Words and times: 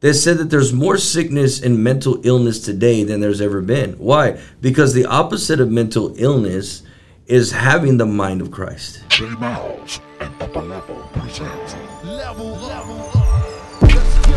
They 0.00 0.14
said 0.14 0.38
that 0.38 0.48
there's 0.48 0.72
more 0.72 0.96
sickness 0.96 1.60
and 1.60 1.84
mental 1.84 2.24
illness 2.24 2.58
today 2.58 3.04
than 3.04 3.20
there's 3.20 3.42
ever 3.42 3.60
been. 3.60 3.92
Why? 3.98 4.40
Because 4.62 4.94
the 4.94 5.04
opposite 5.04 5.60
of 5.60 5.70
mental 5.70 6.14
illness 6.16 6.82
is 7.26 7.52
having 7.52 7.98
the 7.98 8.06
mind 8.06 8.40
of 8.40 8.50
Christ. 8.50 9.02
J 9.10 9.26
Miles 9.26 10.00
and 10.20 10.32
Upper 10.40 10.62
Level 10.62 10.96
presents 11.12 11.74
Level, 12.02 12.46
level 12.46 13.10
up. 13.12 13.82
Let's 13.82 14.26
go, 14.26 14.36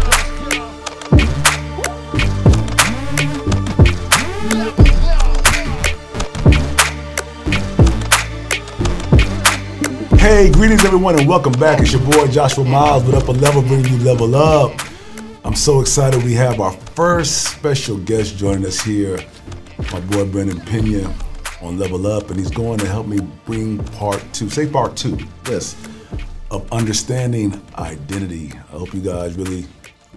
let's 4.57 4.75
go. 10.11 10.17
Hey, 10.17 10.51
greetings 10.51 10.83
everyone, 10.83 11.17
and 11.17 11.25
welcome 11.25 11.53
back. 11.53 11.79
It's 11.79 11.93
your 11.93 12.01
boy 12.01 12.27
Joshua 12.27 12.65
Miles 12.65 13.05
with 13.05 13.15
Upper 13.15 13.31
Level, 13.31 13.61
bringing 13.61 13.93
you 13.93 13.99
level 13.99 14.35
up. 14.35 14.73
I'm 15.45 15.55
so 15.55 15.81
excited. 15.81 16.23
We 16.23 16.33
have 16.35 16.61
our 16.61 16.71
first 16.71 17.51
special 17.51 17.97
guest 17.97 18.37
joining 18.37 18.65
us 18.65 18.79
here, 18.79 19.19
my 19.91 19.99
boy 19.99 20.25
Brandon 20.25 20.61
Pena 20.61 21.13
on 21.61 21.77
Level 21.77 22.07
Up, 22.07 22.29
and 22.29 22.39
he's 22.39 22.49
going 22.49 22.79
to 22.79 22.87
help 22.87 23.07
me 23.07 23.19
bring 23.45 23.83
part 23.83 24.23
two. 24.31 24.49
Say 24.49 24.67
part 24.67 24.95
two, 24.95 25.17
yes, 25.49 25.75
of 26.49 26.71
understanding 26.71 27.61
identity. 27.77 28.53
I 28.53 28.77
hope 28.77 28.93
you 28.93 29.01
guys 29.01 29.35
really 29.35 29.65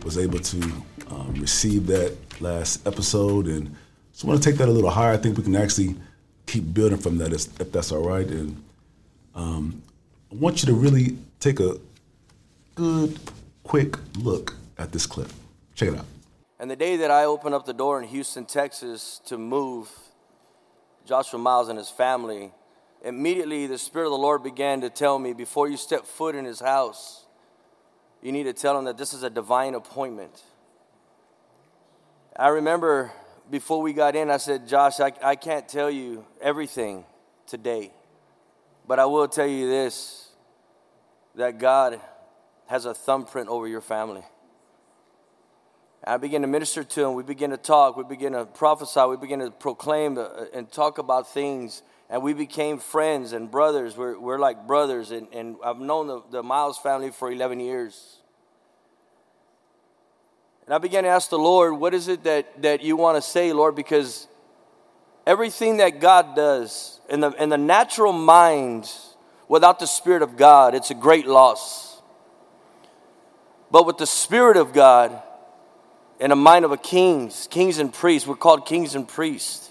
was 0.05 0.17
able 0.17 0.39
to 0.39 0.62
um, 1.11 1.34
receive 1.41 1.89
that 1.89 2.17
last 2.41 2.87
episode, 2.87 3.48
and 3.48 3.75
just 4.12 4.23
want 4.23 4.41
to 4.41 4.48
take 4.48 4.59
that 4.59 4.69
a 4.69 4.73
little 4.73 4.91
higher. 4.91 5.12
I 5.12 5.17
think 5.17 5.37
we 5.37 5.43
can 5.43 5.56
actually 5.56 5.97
keep 6.47 6.73
building 6.73 6.98
from 6.98 7.19
that, 7.19 7.33
if 7.33 7.73
that's 7.73 7.91
all 7.91 8.09
right. 8.09 8.29
And 8.29 8.62
um, 9.34 9.83
I 10.31 10.37
want 10.37 10.62
you 10.62 10.67
to 10.67 10.75
really 10.75 11.19
take 11.41 11.59
a 11.59 11.81
good, 12.77 13.19
quick 13.65 13.97
look 14.19 14.55
at 14.79 14.93
this 14.93 15.07
clip. 15.07 15.29
Check 15.75 15.91
it 15.91 15.98
out. 15.98 16.07
And 16.59 16.71
the 16.71 16.77
day 16.77 16.97
that 16.98 17.11
I 17.11 17.25
opened 17.25 17.55
up 17.55 17.67
the 17.67 17.75
door 17.75 18.01
in 18.01 18.09
Houston, 18.09 18.47
Texas 18.47 19.20
to 19.27 19.37
move 19.37 19.91
Joshua 21.05 21.39
Miles 21.39 21.69
and 21.69 21.78
his 21.78 21.91
family, 21.91 22.53
immediately 23.05 23.67
the 23.67 23.78
Spirit 23.78 24.06
of 24.06 24.12
the 24.12 24.19
Lord 24.19 24.42
began 24.42 24.81
to 24.81 24.91
tell 24.91 25.19
me 25.19 25.33
before 25.33 25.69
you 25.69 25.77
step 25.77 26.06
foot 26.06 26.34
in 26.34 26.45
his 26.45 26.61
house, 26.61 27.27
you 28.23 28.33
need 28.33 28.45
to 28.45 28.53
tell 28.53 28.78
him 28.78 28.87
that 28.87 28.97
this 28.97 29.12
is 29.12 29.23
a 29.23 29.31
divine 29.31 29.75
appointment. 29.75 30.42
I 32.34 32.48
remember 32.48 33.12
before 33.50 33.81
we 33.81 33.93
got 33.93 34.17
in, 34.17 34.31
I 34.31 34.39
said, 34.39 34.67
Josh, 34.67 34.98
I, 34.98 35.12
I 35.22 35.37
can't 35.37 35.69
tell 35.69 35.91
you 35.91 36.25
everything 36.41 37.05
today, 37.47 37.93
but 38.87 38.98
I 38.98 39.05
will 39.05 39.28
tell 39.28 39.47
you 39.47 39.69
this 39.69 40.31
that 41.37 41.59
God 41.59 42.00
has 42.67 42.87
a 42.87 42.95
thumbprint 42.95 43.48
over 43.48 43.69
your 43.69 43.83
family. 43.83 44.22
I 46.05 46.16
began 46.19 46.42
to 46.42 46.47
minister 46.47 46.84
to 46.84 47.05
him. 47.05 47.14
We 47.14 47.22
began 47.22 47.50
to 47.50 47.56
talk. 47.56 47.97
We 47.97 48.05
began 48.05 48.33
to 48.33 48.44
prophesy. 48.44 49.00
We 49.08 49.16
began 49.16 49.41
to 49.41 49.50
proclaim 49.50 50.19
uh, 50.19 50.47
and 50.55 50.70
talk 50.70 50.98
about 50.98 51.33
things. 51.33 51.83
And 52.08 52.22
we 52.22 52.33
became 52.33 52.78
friends 52.78 53.33
and 53.33 53.50
brothers. 53.50 53.97
We're, 53.97 54.19
we're 54.19 54.38
like 54.38 54.66
brothers. 54.66 55.11
And, 55.11 55.27
and 55.33 55.56
I've 55.64 55.80
known 55.80 56.06
the, 56.06 56.22
the 56.30 56.42
Miles 56.42 56.78
family 56.78 57.11
for 57.11 57.30
11 57.30 57.61
years. 57.61 58.19
And 60.66 60.75
I 60.75 60.78
began 60.78 61.05
to 61.05 61.08
ask 61.08 61.30
the 61.30 61.38
Lord, 61.38 61.78
what 61.78 61.94
is 61.94 62.08
it 62.08 62.25
that, 62.25 62.62
that 62.62 62.83
you 62.83 62.97
want 62.97 63.16
to 63.16 63.22
say, 63.22 63.53
Lord? 63.53 63.75
Because 63.75 64.27
everything 65.27 65.78
that 65.78 66.00
God 66.00 66.36
does 66.36 67.00
in 67.08 67.20
the, 67.20 67.31
in 67.33 67.48
the 67.48 67.58
natural 67.58 68.12
mind, 68.12 68.91
without 69.48 69.78
the 69.78 69.86
Spirit 69.86 70.22
of 70.22 70.36
God, 70.36 70.75
it's 70.75 70.91
a 70.91 70.94
great 70.94 71.27
loss. 71.27 72.03
But 73.70 73.86
with 73.86 73.98
the 73.98 74.06
Spirit 74.06 74.56
of 74.56 74.72
God, 74.72 75.22
in 76.19 76.31
the 76.31 76.36
mind 76.36 76.64
of 76.64 76.72
a 76.72 76.77
kings, 76.77 77.48
kings 77.50 77.78
and 77.78 77.92
priests, 77.92 78.27
we're 78.27 78.36
called 78.36 78.67
kings 78.67 78.95
and 78.95 79.06
priests. 79.06 79.70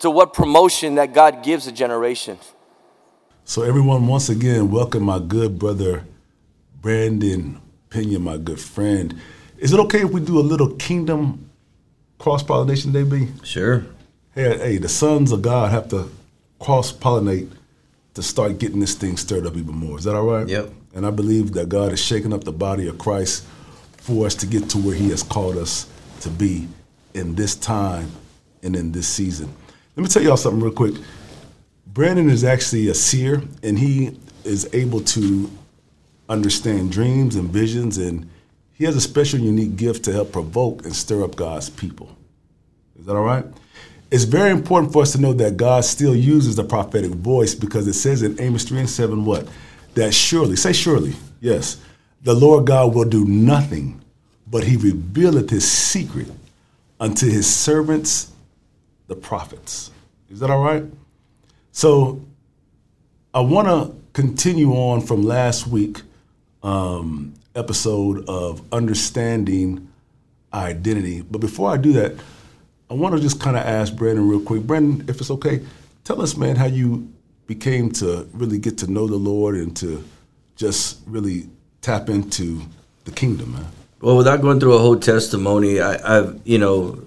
To 0.00 0.10
what 0.10 0.32
promotion 0.32 0.94
that 0.94 1.12
God 1.12 1.42
gives 1.42 1.66
a 1.66 1.72
generation. 1.72 2.38
So, 3.44 3.62
everyone, 3.62 4.06
once 4.06 4.30
again, 4.30 4.70
welcome 4.70 5.02
my 5.02 5.18
good 5.18 5.58
brother 5.58 6.04
Brandon 6.80 7.60
Pena, 7.90 8.18
my 8.18 8.38
good 8.38 8.60
friend. 8.60 9.20
Is 9.58 9.74
it 9.74 9.80
okay 9.80 10.00
if 10.00 10.10
we 10.10 10.22
do 10.22 10.38
a 10.38 10.40
little 10.40 10.74
kingdom 10.76 11.50
cross 12.18 12.42
pollination, 12.42 12.92
DB? 12.92 13.44
Sure. 13.44 13.84
Hey, 14.34 14.56
hey, 14.56 14.78
the 14.78 14.88
sons 14.88 15.32
of 15.32 15.42
God 15.42 15.70
have 15.70 15.88
to 15.88 16.10
cross 16.58 16.92
pollinate 16.92 17.50
to 18.14 18.22
start 18.22 18.58
getting 18.58 18.80
this 18.80 18.94
thing 18.94 19.18
stirred 19.18 19.46
up 19.46 19.56
even 19.56 19.74
more. 19.74 19.98
Is 19.98 20.04
that 20.04 20.14
all 20.14 20.24
right? 20.24 20.48
Yep. 20.48 20.70
And 20.94 21.06
I 21.06 21.10
believe 21.10 21.52
that 21.52 21.68
God 21.68 21.92
is 21.92 22.02
shaking 22.02 22.32
up 22.32 22.44
the 22.44 22.52
body 22.52 22.88
of 22.88 22.96
Christ 22.96 23.44
for 24.00 24.26
us 24.26 24.34
to 24.36 24.46
get 24.46 24.68
to 24.70 24.78
where 24.78 24.94
He 24.94 25.10
has 25.10 25.22
called 25.22 25.56
us 25.56 25.88
to 26.20 26.28
be 26.28 26.68
in 27.14 27.34
this 27.34 27.54
time 27.54 28.10
and 28.62 28.76
in 28.76 28.92
this 28.92 29.08
season. 29.08 29.52
Let 29.96 30.02
me 30.02 30.08
tell 30.08 30.22
y'all 30.22 30.36
something 30.36 30.62
real 30.62 30.72
quick. 30.72 30.94
Brandon 31.86 32.30
is 32.30 32.44
actually 32.44 32.88
a 32.88 32.94
seer, 32.94 33.42
and 33.62 33.78
he 33.78 34.16
is 34.44 34.68
able 34.72 35.00
to 35.00 35.50
understand 36.28 36.92
dreams 36.92 37.34
and 37.34 37.50
visions, 37.50 37.98
and 37.98 38.30
he 38.74 38.84
has 38.84 38.96
a 38.96 39.00
special, 39.00 39.40
unique 39.40 39.76
gift 39.76 40.04
to 40.04 40.12
help 40.12 40.32
provoke 40.32 40.84
and 40.84 40.94
stir 40.94 41.24
up 41.24 41.34
God's 41.34 41.68
people. 41.68 42.16
Is 42.98 43.06
that 43.06 43.16
all 43.16 43.24
right? 43.24 43.44
It's 44.10 44.24
very 44.24 44.50
important 44.50 44.92
for 44.92 45.02
us 45.02 45.12
to 45.12 45.20
know 45.20 45.32
that 45.34 45.56
God 45.56 45.84
still 45.84 46.14
uses 46.14 46.56
the 46.56 46.64
prophetic 46.64 47.10
voice 47.12 47.54
because 47.54 47.86
it 47.86 47.94
says 47.94 48.22
in 48.22 48.40
Amos 48.40 48.64
3 48.64 48.80
and 48.80 48.90
7 48.90 49.24
what? 49.24 49.48
That 49.94 50.14
surely, 50.14 50.56
say 50.56 50.72
surely, 50.72 51.14
yes, 51.40 51.82
the 52.22 52.34
Lord 52.34 52.66
God 52.66 52.94
will 52.94 53.08
do 53.08 53.24
nothing, 53.24 54.00
but 54.46 54.64
he 54.64 54.76
revealeth 54.76 55.50
his 55.50 55.70
secret 55.70 56.28
unto 56.98 57.28
his 57.28 57.52
servants, 57.52 58.32
the 59.06 59.16
prophets. 59.16 59.90
Is 60.30 60.40
that 60.40 60.50
all 60.50 60.62
right? 60.62 60.84
So 61.72 62.20
I 63.32 63.40
want 63.40 63.68
to 63.68 63.96
continue 64.12 64.72
on 64.72 65.00
from 65.00 65.22
last 65.22 65.66
week 65.66 66.02
um, 66.62 67.34
episode 67.54 68.28
of 68.28 68.62
understanding 68.72 69.88
identity. 70.52 71.22
But 71.22 71.40
before 71.40 71.70
I 71.70 71.76
do 71.76 71.92
that, 71.94 72.14
I 72.90 72.94
want 72.94 73.14
to 73.14 73.20
just 73.20 73.40
kind 73.40 73.56
of 73.56 73.64
ask 73.64 73.94
Brandon 73.94 74.28
real 74.28 74.40
quick. 74.40 74.62
Brandon, 74.62 75.08
if 75.08 75.20
it's 75.20 75.30
okay, 75.30 75.60
tell 76.04 76.20
us, 76.20 76.36
man, 76.36 76.56
how 76.56 76.66
you 76.66 77.10
became 77.46 77.90
to 77.92 78.28
really 78.32 78.58
get 78.58 78.78
to 78.78 78.90
know 78.90 79.06
the 79.06 79.16
Lord 79.16 79.54
and 79.54 79.76
to 79.76 80.04
just 80.56 80.98
really 81.06 81.48
tap 81.80 82.08
into 82.08 82.62
the 83.04 83.10
kingdom, 83.10 83.52
man. 83.52 83.66
Well, 84.00 84.16
without 84.16 84.40
going 84.40 84.60
through 84.60 84.74
a 84.74 84.78
whole 84.78 84.98
testimony, 84.98 85.80
I, 85.80 86.18
I've, 86.18 86.40
you 86.44 86.58
know, 86.58 87.02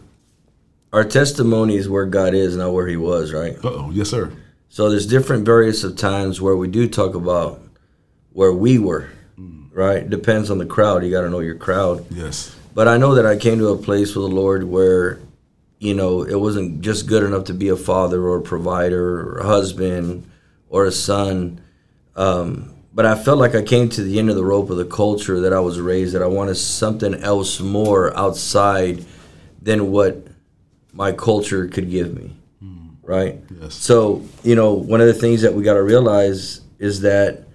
our 0.91 1.03
testimony 1.03 1.75
is 1.75 1.89
where 1.89 2.05
God 2.05 2.33
is, 2.33 2.55
not 2.55 2.71
where 2.71 2.87
He 2.87 2.97
was, 2.97 3.33
right? 3.33 3.55
Uh 3.63 3.69
oh, 3.69 3.91
yes, 3.91 4.09
sir. 4.09 4.31
So 4.69 4.89
there's 4.89 5.07
different 5.07 5.45
various 5.45 5.83
of 5.83 5.95
times 5.97 6.41
where 6.41 6.55
we 6.55 6.67
do 6.67 6.87
talk 6.87 7.15
about 7.15 7.61
where 8.31 8.51
we 8.51 8.79
were, 8.79 9.09
right? 9.71 10.07
Depends 10.07 10.49
on 10.49 10.57
the 10.57 10.65
crowd. 10.65 11.03
You 11.03 11.11
got 11.11 11.21
to 11.21 11.29
know 11.29 11.39
your 11.39 11.55
crowd. 11.55 12.05
Yes. 12.11 12.55
But 12.73 12.87
I 12.87 12.97
know 12.97 13.15
that 13.15 13.25
I 13.25 13.37
came 13.37 13.59
to 13.59 13.67
a 13.67 13.77
place 13.77 14.15
with 14.15 14.27
the 14.27 14.35
Lord 14.35 14.63
where, 14.63 15.19
you 15.77 15.93
know, 15.93 16.23
it 16.23 16.39
wasn't 16.39 16.81
just 16.81 17.05
good 17.05 17.23
enough 17.23 17.45
to 17.45 17.53
be 17.53 17.69
a 17.69 17.75
father 17.75 18.23
or 18.23 18.37
a 18.37 18.41
provider 18.41 19.35
or 19.35 19.39
a 19.39 19.45
husband 19.45 20.29
or 20.69 20.85
a 20.85 20.91
son. 20.91 21.61
Um, 22.15 22.73
but 22.93 23.05
I 23.05 23.15
felt 23.15 23.39
like 23.39 23.55
I 23.55 23.63
came 23.63 23.89
to 23.89 24.03
the 24.03 24.19
end 24.19 24.29
of 24.29 24.35
the 24.35 24.45
rope 24.45 24.69
of 24.69 24.77
the 24.77 24.85
culture 24.85 25.39
that 25.41 25.53
I 25.53 25.59
was 25.59 25.79
raised, 25.79 26.13
that 26.13 26.21
I 26.21 26.27
wanted 26.27 26.55
something 26.55 27.15
else 27.15 27.59
more 27.59 28.15
outside 28.15 29.03
than 29.61 29.91
what 29.91 30.27
my 30.91 31.11
culture 31.11 31.67
could 31.67 31.89
give 31.89 32.13
me. 32.13 32.35
Hmm. 32.59 32.89
Right? 33.01 33.39
Yes. 33.59 33.73
So, 33.73 34.23
you 34.43 34.55
know, 34.55 34.73
one 34.73 35.01
of 35.01 35.07
the 35.07 35.13
things 35.13 35.41
that 35.41 35.53
we 35.53 35.63
got 35.63 35.73
to 35.73 35.83
realize 35.83 36.61
is 36.77 37.01
that 37.01 37.47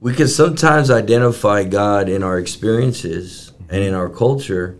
we 0.00 0.12
can 0.12 0.28
sometimes 0.28 0.90
identify 0.90 1.64
God 1.64 2.08
in 2.08 2.22
our 2.22 2.38
experiences 2.38 3.52
and 3.70 3.82
in 3.82 3.94
our 3.94 4.08
culture, 4.08 4.78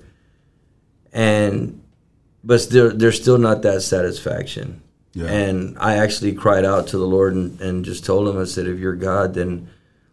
and 1.12 1.82
but 2.42 2.68
there, 2.68 2.90
there's 2.90 3.20
still 3.20 3.38
not 3.38 3.62
that 3.62 3.80
satisfaction. 3.82 4.82
Yeah. 5.14 5.26
And 5.26 5.78
I 5.78 5.96
actually 5.96 6.32
cried 6.34 6.64
out 6.64 6.88
to 6.88 6.98
the 6.98 7.06
Lord 7.06 7.34
and, 7.34 7.60
and 7.60 7.84
just 7.84 8.04
told 8.04 8.28
him, 8.28 8.40
I 8.40 8.44
said, 8.44 8.66
if 8.66 8.78
you're 8.78 8.96
God, 8.96 9.34
then 9.34 9.68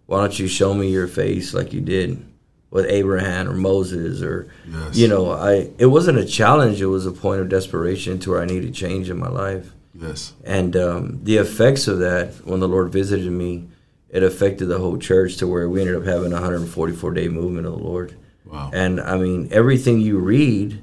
why 0.05 0.19
don't 0.19 0.37
you 0.37 0.47
show 0.47 0.73
me 0.73 0.89
your 0.91 1.07
face 1.07 1.53
like 1.53 1.73
you 1.73 1.81
did 1.81 2.23
with 2.69 2.85
Abraham 2.85 3.49
or 3.49 3.53
Moses 3.53 4.21
or 4.21 4.47
Yes. 4.71 4.95
you 4.95 5.07
know, 5.07 5.31
I 5.31 5.69
it 5.77 5.87
wasn't 5.87 6.19
a 6.19 6.25
challenge, 6.25 6.81
it 6.81 6.85
was 6.85 7.05
a 7.05 7.11
point 7.11 7.41
of 7.41 7.49
desperation 7.49 8.19
to 8.19 8.31
where 8.31 8.41
I 8.41 8.45
needed 8.45 8.73
change 8.73 9.09
in 9.09 9.17
my 9.17 9.27
life. 9.29 9.71
Yes. 9.93 10.33
And 10.45 10.75
um, 10.77 11.19
the 11.23 11.37
effects 11.37 11.87
of 11.87 11.99
that, 11.99 12.33
when 12.45 12.59
the 12.59 12.67
Lord 12.67 12.91
visited 12.91 13.29
me, 13.31 13.67
it 14.09 14.23
affected 14.23 14.67
the 14.67 14.77
whole 14.79 14.97
church 14.97 15.37
to 15.37 15.47
where 15.47 15.67
we 15.69 15.81
ended 15.81 15.95
up 15.95 16.05
having 16.05 16.31
a 16.31 16.35
144 16.35 17.11
day 17.13 17.27
movement 17.27 17.65
of 17.65 17.73
the 17.73 17.79
Lord. 17.83 18.15
Wow. 18.45 18.69
And 18.73 18.99
I 19.01 19.17
mean, 19.17 19.47
everything 19.51 19.99
you 19.99 20.17
read 20.19 20.81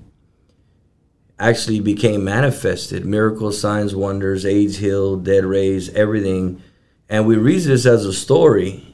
actually 1.41 1.81
became 1.81 2.25
manifested 2.25 3.05
miracles, 3.05 3.61
signs, 3.61 3.95
wonders, 3.95 4.45
AIDS 4.45 4.77
healed, 4.79 5.25
dead 5.25 5.45
raised, 5.45 5.95
everything. 5.95 6.61
And 7.09 7.27
we 7.27 7.37
read 7.37 7.63
this 7.63 7.87
as 7.87 8.05
a 8.05 8.13
story 8.13 8.85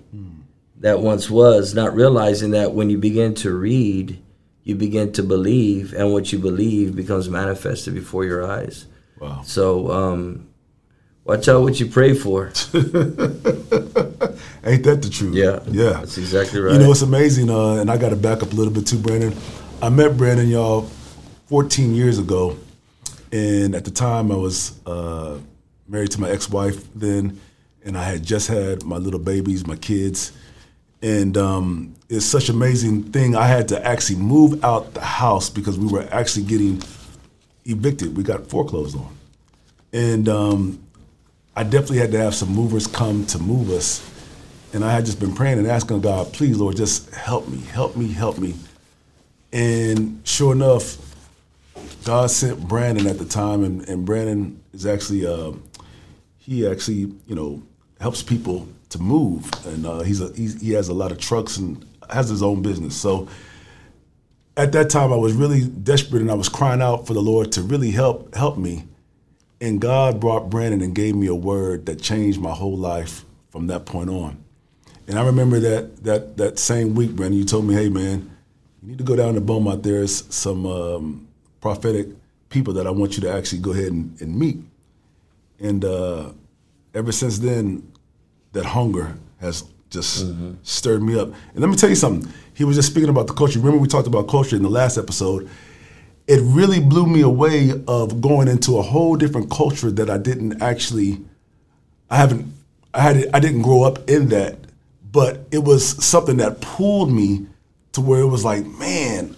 that 0.81 1.01
once 1.01 1.31
was, 1.31 1.75
not 1.75 1.95
realizing 1.95 2.51
that 2.51 2.75
when 2.75 2.91
you 2.91 2.99
begin 2.99 3.35
to 3.37 3.51
read, 3.55 4.19
you 4.63 4.75
begin 4.75 5.13
to 5.13 5.23
believe, 5.23 5.95
and 5.95 6.13
what 6.13 6.33
you 6.33 6.39
believe 6.39 6.95
becomes 6.95 7.29
manifested 7.31 7.95
before 7.95 8.25
your 8.25 8.47
eyes. 8.47 8.87
Wow. 9.21 9.43
So, 9.45 9.91
um, 9.91 10.49
watch 11.25 11.49
out 11.49 11.63
what 11.63 11.81
you 11.81 11.87
pray 11.87 12.13
for. 12.15 12.47
Ain't 14.67 14.83
that 14.85 15.01
the 15.03 15.11
truth? 15.11 15.35
Yeah, 15.35 15.61
Yeah. 15.71 16.01
that's 16.01 16.19
exactly 16.19 16.61
right. 16.61 16.75
You 16.75 16.79
know, 16.81 16.91
it's 16.91 17.03
amazing, 17.03 17.51
uh, 17.51 17.75
and 17.75 17.91
I 17.91 17.97
got 17.97 18.11
to 18.11 18.17
back 18.17 18.43
up 18.43 18.53
a 18.53 18.55
little 18.55 18.73
bit 18.73 18.87
too, 18.87 18.99
Brandon. 18.99 19.35
I 19.83 19.89
met 19.91 20.17
Brandon, 20.17 20.49
y'all, 20.49 20.89
14 21.47 21.95
years 21.95 22.19
ago, 22.19 22.57
and 23.33 23.75
at 23.75 23.85
the 23.85 23.91
time 23.91 24.33
I 24.33 24.37
was 24.37 24.81
uh, 24.87 25.39
married 25.89 26.11
to 26.13 26.21
my 26.21 26.31
ex-wife 26.31 26.87
then, 26.95 27.41
and 27.85 27.99
I 27.99 28.05
had 28.05 28.23
just 28.23 28.49
had 28.49 28.85
my 28.85 28.97
little 28.97 29.21
babies, 29.21 29.67
my 29.67 29.77
kids, 29.77 30.33
and 31.03 31.37
um, 31.37 31.95
it's 32.09 32.25
such 32.25 32.49
an 32.49 32.57
amazing 32.57 33.05
thing. 33.05 33.37
I 33.37 33.47
had 33.47 33.69
to 33.69 33.87
actually 33.87 34.21
move 34.21 34.65
out 34.65 34.95
the 34.95 35.03
house 35.03 35.51
because 35.51 35.79
we 35.79 35.87
were 35.87 36.09
actually 36.11 36.47
getting 36.47 36.83
evicted. 37.67 38.17
We 38.17 38.23
got 38.23 38.47
foreclosed 38.47 38.97
on, 38.97 39.15
and 39.93 40.29
um, 40.29 40.85
I 41.57 41.63
definitely 41.63 41.99
had 41.99 42.11
to 42.13 42.19
have 42.19 42.35
some 42.35 42.49
movers 42.49 42.87
come 42.87 43.27
to 43.27 43.39
move 43.39 43.71
us. 43.71 44.11
And 44.73 44.85
I 44.85 44.93
had 44.93 45.07
just 45.07 45.21
been 45.21 45.33
praying 45.33 45.59
and 45.59 45.69
asking 45.69 46.01
God, 46.01 46.33
please, 46.33 46.57
Lord, 46.57 46.77
just 46.77 47.15
help 47.15 47.47
me, 47.49 47.59
help 47.59 47.97
me, 47.97 48.13
help 48.13 48.39
me. 48.39 48.55
And 49.53 50.21
sure 50.25 50.53
enough, 50.53 50.99
God 52.05 52.31
sent 52.31 52.69
Brandon 52.69 53.07
at 53.07 53.19
the 53.19 53.25
time, 53.25 53.65
and, 53.65 53.89
and 53.89 54.05
Brandon 54.05 54.63
is 54.73 54.87
actually, 54.87 55.27
uh, 55.27 55.53
he 56.39 56.67
actually, 56.67 57.13
you 57.27 57.35
know, 57.35 57.63
helps 58.01 58.23
people 58.23 58.69
to 58.91 58.99
move. 58.99 59.51
And 59.67 59.87
uh, 59.87 60.01
he's 60.01 60.21
a, 60.21 60.33
he's, 60.35 60.61
he 60.61 60.73
has 60.73 60.89
a 60.89 60.95
lot 60.95 61.11
of 61.13 61.19
trucks 61.19 61.57
and 61.57 61.85
has 62.11 62.29
his 62.29 62.43
own 62.43 62.63
business. 62.63 62.95
So 62.95 63.29
at 64.57 64.73
that 64.73 64.91
time, 64.91 65.13
I 65.13 65.17
was 65.17 65.33
really 65.33 65.65
desperate 65.65 66.21
and 66.23 66.31
I 66.31 66.35
was 66.35 66.49
crying 66.49 66.83
out 66.83 67.07
for 67.07 67.15
the 67.15 67.23
Lord 67.23 67.53
to 67.53 67.63
really 67.63 67.91
help 67.91 68.35
help 68.35 68.59
me. 68.59 68.85
And 69.61 69.81
God 69.81 70.21
brought 70.21 70.51
Brandon 70.51 70.83
and 70.83 70.95
gave 70.95 71.17
me 71.17 71.27
a 71.27 71.35
word 71.35 71.87
that 71.87 72.01
changed 72.01 72.41
my 72.41 72.51
whole 72.51 72.77
life 72.77 73.25
from 73.51 73.69
that 73.69 73.87
point 73.87 74.11
on. 74.11 74.45
And 75.09 75.19
I 75.19 75.25
remember 75.25 75.59
that 75.61 76.05
that 76.05 76.37
that 76.37 76.59
same 76.59 76.95
week, 76.95 77.13
Brandon, 77.13 77.39
you 77.39 77.45
told 77.45 77.65
me, 77.65 77.75
"Hey, 77.75 77.89
man, 77.89 78.31
you 78.83 78.89
need 78.89 78.99
to 78.99 79.05
go 79.05 79.17
down 79.17 79.35
to 79.35 79.41
Beaumont. 79.41 79.83
There's 79.83 80.25
some 80.35 80.67
um, 80.67 81.24
prophetic 81.65 82.09
people 82.51 82.75
that 82.75 82.87
I 82.87 82.91
want 82.91 83.17
you 83.17 83.23
to 83.23 83.33
actually 83.33 83.63
go 83.63 83.73
ahead 83.73 83.91
and, 83.91 84.21
and 84.21 84.39
meet." 84.39 84.59
And 85.59 85.83
uh, 85.83 86.31
ever 86.95 87.11
since 87.11 87.39
then, 87.39 87.91
that 88.53 88.67
hunger 88.67 89.17
has 89.41 89.65
just 89.89 90.27
stirred 90.63 91.03
me 91.03 91.19
up. 91.19 91.29
And 91.29 91.61
let 91.63 91.71
me 91.71 91.77
tell 91.77 91.89
you 91.89 91.97
something. 91.97 92.31
He 92.53 92.65
was 92.65 92.77
just 92.77 92.91
speaking 92.91 93.09
about 93.09 93.29
the 93.29 93.33
culture. 93.33 93.59
Remember 93.59 93.79
we 93.79 93.89
talked 93.89 94.07
about 94.07 94.29
culture 94.29 94.57
in 94.57 94.63
the 94.63 94.69
last 94.69 94.99
episode. 94.99 95.49
It 96.27 96.41
really 96.43 96.81
blew 96.81 97.07
me 97.07 97.23
away 97.23 97.73
of 97.89 98.21
going 98.21 98.49
into 98.49 98.79
a 98.79 98.83
whole 98.83 99.17
different 99.17 99.51
culture 99.51 99.91
that 99.91 100.11
I 100.11 100.19
didn't 100.19 100.63
actually 100.63 101.21
I 102.11 102.17
haven't 102.17 102.53
I 102.93 103.01
had 103.01 103.31
I 103.33 103.41
didn't 103.41 103.63
grow 103.63 103.85
up 103.85 104.09
in 104.11 104.29
that, 104.29 104.59
but 105.11 105.47
it 105.51 105.65
was 105.65 106.05
something 106.05 106.37
that 106.39 106.61
pulled 106.61 107.11
me 107.11 107.47
to 107.93 108.03
where 108.03 108.21
it 108.21 108.27
was 108.27 108.45
like, 108.45 108.67
man, 108.67 109.35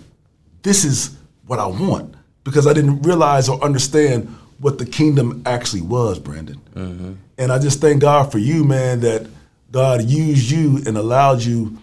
this 0.63 0.85
is 0.85 1.17
what 1.47 1.61
I 1.61 1.67
want 1.67 2.16
because 2.47 2.65
I 2.69 2.73
didn't 2.73 3.03
realize 3.03 3.49
or 3.49 3.63
understand 3.63 4.29
what 4.59 4.79
the 4.79 4.87
kingdom 4.87 5.43
actually 5.45 5.83
was, 5.83 6.21
Brandon. 6.21 6.61
Mm-hmm. 6.77 7.13
And 7.39 7.53
I 7.53 7.59
just 7.59 7.81
thank 7.81 8.01
God 8.01 8.31
for 8.31 8.39
you, 8.39 8.63
man, 8.63 9.01
that 9.01 9.27
God 9.73 10.03
used 10.03 10.49
you 10.49 10.81
and 10.87 10.97
allowed 10.97 11.43
you 11.43 11.77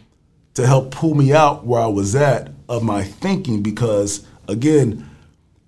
to 0.53 0.65
help 0.65 0.91
pull 0.91 1.15
me 1.15 1.33
out 1.33 1.65
where 1.65 1.81
I 1.81 1.87
was 1.87 2.15
at 2.15 2.49
of 2.69 2.81
my 2.81 3.03
thinking 3.03 3.61
because 3.61 4.25
again, 4.47 5.09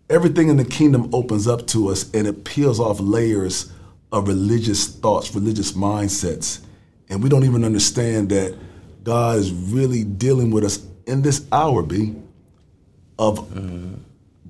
everything 0.09 0.47
in 0.47 0.55
the 0.55 0.63
kingdom 0.63 1.13
opens 1.13 1.45
up 1.45 1.67
to 1.67 1.89
us 1.89 2.09
and 2.13 2.25
it 2.25 2.45
peels 2.45 2.79
off 2.79 3.01
layers 3.01 3.73
of 4.13 4.29
religious 4.29 4.87
thoughts, 4.87 5.35
religious 5.35 5.73
mindsets. 5.73 6.61
And 7.09 7.21
we 7.21 7.27
don't 7.27 7.43
even 7.43 7.65
understand 7.65 8.29
that 8.29 8.57
God 9.03 9.39
is 9.39 9.51
really 9.51 10.05
dealing 10.05 10.51
with 10.51 10.63
us 10.63 10.85
in 11.05 11.21
this 11.21 11.45
hour, 11.51 11.83
B, 11.83 12.15
of 13.19 13.39
mm-hmm. 13.49 13.95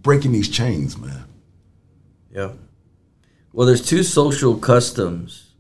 Breaking 0.05 0.31
these 0.31 0.47
chains, 0.49 0.97
man. 0.97 1.25
Yeah. 2.31 2.51
Well, 3.51 3.65
there's 3.65 3.83
two 3.85 4.03
social 4.03 4.55
customs 4.55 5.53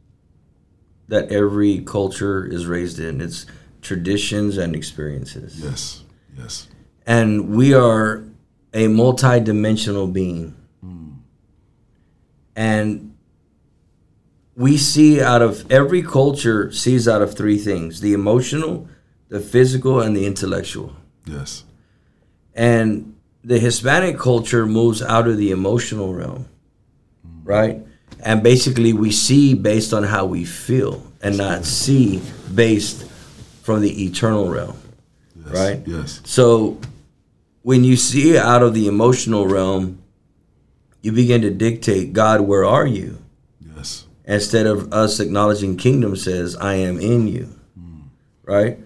that 1.07 1.31
every 1.31 1.79
culture 1.81 2.45
is 2.45 2.67
raised 2.67 2.99
in. 2.99 3.21
It's 3.21 3.47
traditions 3.81 4.57
and 4.57 4.75
experiences. 4.75 5.59
Yes, 5.59 6.03
yes, 6.37 6.67
And 7.07 7.49
we 7.49 7.73
are 7.73 8.23
a 8.71 8.87
multi-dimensional 8.87 10.07
being. 10.07 10.55
Hmm. 10.81 11.09
And 12.55 13.15
we 14.55 14.77
see 14.77 15.21
out 15.21 15.41
of 15.41 15.69
every 15.71 16.03
culture 16.03 16.71
sees 16.71 17.07
out 17.07 17.21
of 17.23 17.35
three 17.35 17.57
things: 17.57 18.01
the 18.01 18.13
emotional, 18.13 18.87
the 19.29 19.39
physical, 19.39 20.01
and 20.01 20.15
the 20.15 20.25
intellectual. 20.27 20.93
yes, 21.25 21.63
And 22.53 23.14
the 23.45 23.59
Hispanic 23.59 24.17
culture 24.17 24.65
moves 24.65 25.03
out 25.03 25.27
of 25.27 25.37
the 25.37 25.51
emotional 25.51 26.13
realm, 26.15 26.47
right? 27.43 27.79
And 28.21 28.41
basically, 28.41 28.91
we 28.91 29.11
see 29.11 29.53
based 29.53 29.93
on 29.93 30.03
how 30.03 30.25
we 30.25 30.45
feel 30.45 31.05
and 31.21 31.37
not 31.37 31.63
see 31.63 32.21
based 32.53 33.05
from 33.61 33.81
the 33.81 34.03
eternal 34.05 34.49
realm, 34.49 34.75
yes, 35.35 35.53
right? 35.53 35.81
Yes, 35.85 36.21
So 36.25 36.79
when 37.61 37.83
you 37.83 37.95
see 37.97 38.35
out 38.37 38.63
of 38.63 38.73
the 38.73 38.87
emotional 38.87 39.45
realm, 39.47 40.01
you 41.03 41.11
begin 41.11 41.41
to 41.41 41.51
dictate, 41.51 42.13
God, 42.13 42.41
where 42.41 42.65
are 42.65 42.87
you? 42.87 43.19
yes, 43.75 44.05
Instead 44.25 44.65
of 44.65 44.91
us 44.91 45.19
acknowledging 45.19 45.77
kingdom 45.77 46.15
says, 46.15 46.55
I 46.55 46.75
am 46.75 46.99
in 46.99 47.27
you. 47.27 47.49
Hmm. 47.77 47.99
Right? 48.43 48.79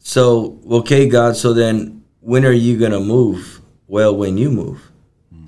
So, 0.00 0.58
okay, 0.70 1.08
God, 1.08 1.36
so 1.36 1.54
then 1.54 2.04
when 2.20 2.44
are 2.44 2.52
you 2.52 2.78
going 2.78 2.92
to 2.92 3.00
move? 3.00 3.59
Well, 3.90 4.14
when 4.14 4.38
you 4.38 4.50
move. 4.52 4.88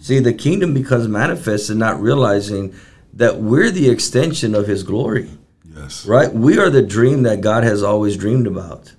See, 0.00 0.18
the 0.18 0.34
kingdom 0.34 0.74
becomes 0.74 1.06
manifested, 1.06 1.76
not 1.76 2.02
realizing 2.02 2.74
that 3.12 3.36
we're 3.36 3.70
the 3.70 3.88
extension 3.88 4.56
of 4.56 4.66
his 4.66 4.82
glory. 4.82 5.30
yes, 5.64 6.04
Right? 6.04 6.32
We 6.32 6.58
are 6.58 6.68
the 6.68 6.82
dream 6.82 7.22
that 7.22 7.40
God 7.40 7.62
has 7.62 7.84
always 7.84 8.16
dreamed 8.16 8.48
about 8.48 8.94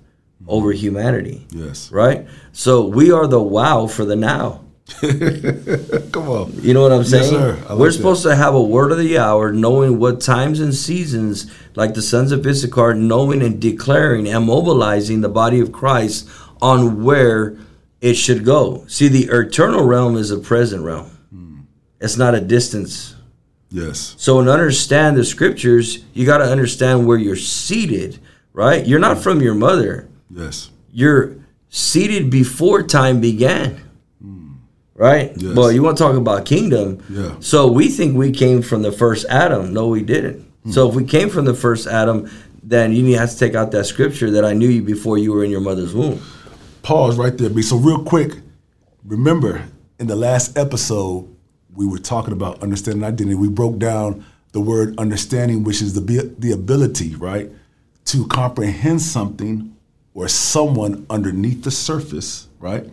over 0.46 0.70
mm-hmm. 0.70 0.78
humanity. 0.78 1.46
yes. 1.50 1.92
Right? 1.92 2.26
So 2.52 2.86
we 2.86 3.12
are 3.12 3.26
the 3.26 3.42
wow 3.42 3.86
for 3.86 4.06
the 4.06 4.16
now. 4.16 4.64
Come 5.00 6.28
on. 6.30 6.54
You 6.62 6.72
know 6.72 6.80
what 6.80 6.92
I'm 6.92 7.04
saying? 7.04 7.30
sir. 7.30 7.76
We're 7.76 7.88
that. 7.88 7.92
supposed 7.92 8.22
to 8.22 8.34
have 8.34 8.54
a 8.54 8.62
word 8.62 8.92
of 8.92 8.98
the 8.98 9.18
hour, 9.18 9.52
knowing 9.52 9.98
what 9.98 10.22
times 10.22 10.58
and 10.58 10.74
seasons, 10.74 11.52
like 11.74 11.92
the 11.92 12.02
sons 12.02 12.32
of 12.32 12.46
Issachar, 12.46 12.94
knowing 12.94 13.42
and 13.42 13.60
declaring 13.60 14.26
and 14.26 14.46
mobilizing 14.46 15.20
the 15.20 15.28
body 15.28 15.60
of 15.60 15.70
Christ 15.70 16.30
on 16.62 17.04
where 17.04 17.58
it 18.04 18.14
should 18.14 18.44
go. 18.44 18.84
See, 18.86 19.08
the 19.08 19.24
eternal 19.32 19.84
realm 19.84 20.16
is 20.16 20.30
a 20.30 20.38
present 20.38 20.84
realm. 20.84 21.06
Hmm. 21.30 21.60
It's 22.00 22.16
not 22.18 22.34
a 22.34 22.40
distance. 22.40 23.14
Yes, 23.70 24.14
So, 24.18 24.44
to 24.44 24.52
understand 24.52 25.16
the 25.16 25.24
scriptures, 25.24 26.04
you 26.12 26.24
got 26.26 26.38
to 26.38 26.44
understand 26.44 27.06
where 27.08 27.16
you're 27.18 27.34
seated, 27.34 28.20
right? 28.52 28.86
You're 28.86 29.00
not 29.00 29.18
from 29.18 29.40
your 29.42 29.54
mother. 29.54 30.08
yes, 30.30 30.70
You're 30.92 31.36
seated 31.70 32.30
before 32.30 32.84
time 32.84 33.20
began. 33.20 33.80
Right? 34.96 35.32
Yes. 35.36 35.56
Well, 35.56 35.72
you 35.72 35.82
want 35.82 35.98
to 35.98 36.04
talk 36.04 36.14
about 36.14 36.44
kingdom. 36.46 37.02
Yeah. 37.10 37.34
So 37.40 37.66
we 37.66 37.88
think 37.88 38.16
we 38.16 38.30
came 38.30 38.62
from 38.62 38.82
the 38.82 38.92
first 38.92 39.26
Adam. 39.28 39.72
No, 39.74 39.88
we 39.88 40.02
didn't. 40.02 40.46
So 40.70 40.88
if 40.88 40.94
we 40.94 41.04
came 41.04 41.28
from 41.30 41.44
the 41.44 41.54
first 41.54 41.88
Adam, 41.88 42.30
then 42.62 42.92
you 42.92 43.02
need 43.02 43.14
have 43.18 43.30
to 43.32 43.36
take 43.38 43.54
out 43.56 43.72
that 43.72 43.86
scripture 43.86 44.30
that 44.30 44.44
I 44.44 44.52
knew 44.54 44.68
you 44.68 44.82
before 44.82 45.18
you 45.18 45.32
were 45.32 45.42
in 45.44 45.50
your 45.50 45.60
mother's 45.60 45.92
womb. 45.92 46.22
Pause 46.84 47.16
right 47.16 47.38
there, 47.38 47.48
B. 47.48 47.62
So 47.62 47.78
real 47.78 48.04
quick, 48.04 48.34
remember 49.06 49.66
in 49.98 50.06
the 50.06 50.14
last 50.14 50.58
episode 50.58 51.34
we 51.72 51.86
were 51.86 51.98
talking 51.98 52.34
about 52.34 52.62
understanding 52.62 53.02
identity. 53.02 53.34
We 53.34 53.48
broke 53.48 53.78
down 53.78 54.22
the 54.52 54.60
word 54.60 54.94
understanding, 54.98 55.64
which 55.64 55.80
is 55.80 55.94
the 55.94 56.34
the 56.38 56.52
ability, 56.52 57.16
right, 57.16 57.50
to 58.04 58.26
comprehend 58.26 59.00
something 59.00 59.74
or 60.12 60.28
someone 60.28 61.06
underneath 61.08 61.64
the 61.64 61.70
surface, 61.70 62.48
right, 62.60 62.84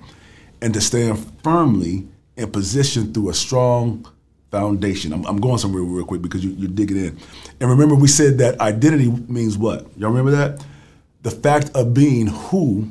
and 0.61 0.73
to 0.73 0.79
stand 0.79 1.19
firmly 1.43 2.07
in 2.37 2.49
position 2.49 3.13
through 3.13 3.29
a 3.29 3.33
strong 3.33 4.07
foundation. 4.51 5.11
I'm, 5.11 5.25
I'm 5.25 5.41
going 5.41 5.57
somewhere 5.57 5.83
real 5.83 6.05
quick 6.05 6.21
because 6.21 6.45
you, 6.45 6.51
you're 6.51 6.71
digging 6.71 6.95
in. 6.95 7.19
And 7.59 7.69
remember, 7.69 7.95
we 7.95 8.07
said 8.07 8.37
that 8.37 8.57
identity 8.61 9.11
means 9.27 9.57
what? 9.57 9.85
Y'all 9.97 10.11
remember 10.11 10.31
that? 10.31 10.65
The 11.23 11.31
fact 11.31 11.71
of 11.75 11.93
being 11.93 12.27
who 12.27 12.89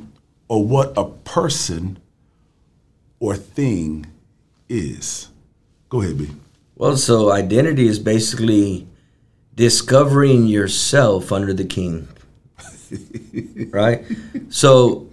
or 0.51 0.61
what 0.61 0.91
a 0.97 1.05
person 1.05 1.97
or 3.21 3.37
thing 3.37 4.05
is. 4.67 5.29
Go 5.87 6.01
ahead, 6.01 6.17
B. 6.17 6.27
Well, 6.75 6.97
so 6.97 7.31
identity 7.31 7.87
is 7.87 7.99
basically 7.99 8.85
discovering 9.55 10.47
yourself 10.47 11.31
under 11.31 11.53
the 11.53 11.63
king. 11.63 12.09
right? 13.69 14.03
So, 14.49 15.09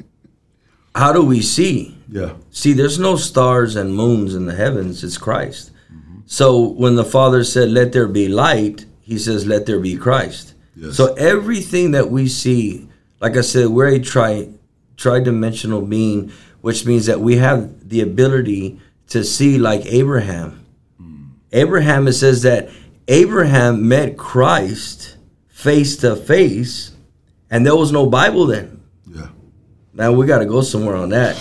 how 0.92 1.12
do 1.12 1.22
we 1.22 1.40
see? 1.40 1.96
Yeah. 2.08 2.32
See, 2.50 2.72
there's 2.72 2.98
no 2.98 3.14
stars 3.14 3.76
and 3.76 3.94
moons 3.94 4.34
in 4.34 4.46
the 4.46 4.56
heavens, 4.56 5.04
it's 5.04 5.18
Christ. 5.18 5.70
Mm-hmm. 5.92 6.22
So, 6.26 6.70
when 6.70 6.96
the 6.96 7.04
Father 7.04 7.44
said, 7.44 7.68
Let 7.68 7.92
there 7.92 8.08
be 8.08 8.26
light, 8.26 8.86
he 9.02 9.16
says, 9.16 9.46
Let 9.46 9.66
there 9.66 9.78
be 9.78 9.96
Christ. 9.96 10.54
Yes. 10.74 10.96
So, 10.96 11.14
everything 11.14 11.92
that 11.92 12.10
we 12.10 12.26
see, 12.26 12.88
like 13.20 13.36
I 13.36 13.42
said, 13.42 13.68
we're 13.68 13.94
a 13.94 14.00
tri 14.00 14.48
tri-dimensional 14.98 15.80
being, 15.80 16.30
which 16.60 16.84
means 16.84 17.06
that 17.06 17.20
we 17.20 17.36
have 17.36 17.88
the 17.88 18.02
ability 18.02 18.78
to 19.06 19.24
see 19.24 19.56
like 19.56 19.86
Abraham. 19.86 20.66
Hmm. 20.98 21.24
Abraham, 21.52 22.06
it 22.08 22.12
says 22.12 22.42
that 22.42 22.68
Abraham 23.06 23.88
met 23.88 24.18
Christ 24.18 25.16
face 25.48 25.96
to 25.98 26.14
face, 26.14 26.92
and 27.50 27.64
there 27.64 27.76
was 27.76 27.90
no 27.90 28.06
Bible 28.06 28.46
then. 28.46 28.82
Yeah. 29.06 29.28
Now 29.94 30.12
we 30.12 30.26
got 30.26 30.38
to 30.40 30.46
go 30.46 30.60
somewhere 30.60 30.96
on 30.96 31.08
that. 31.10 31.40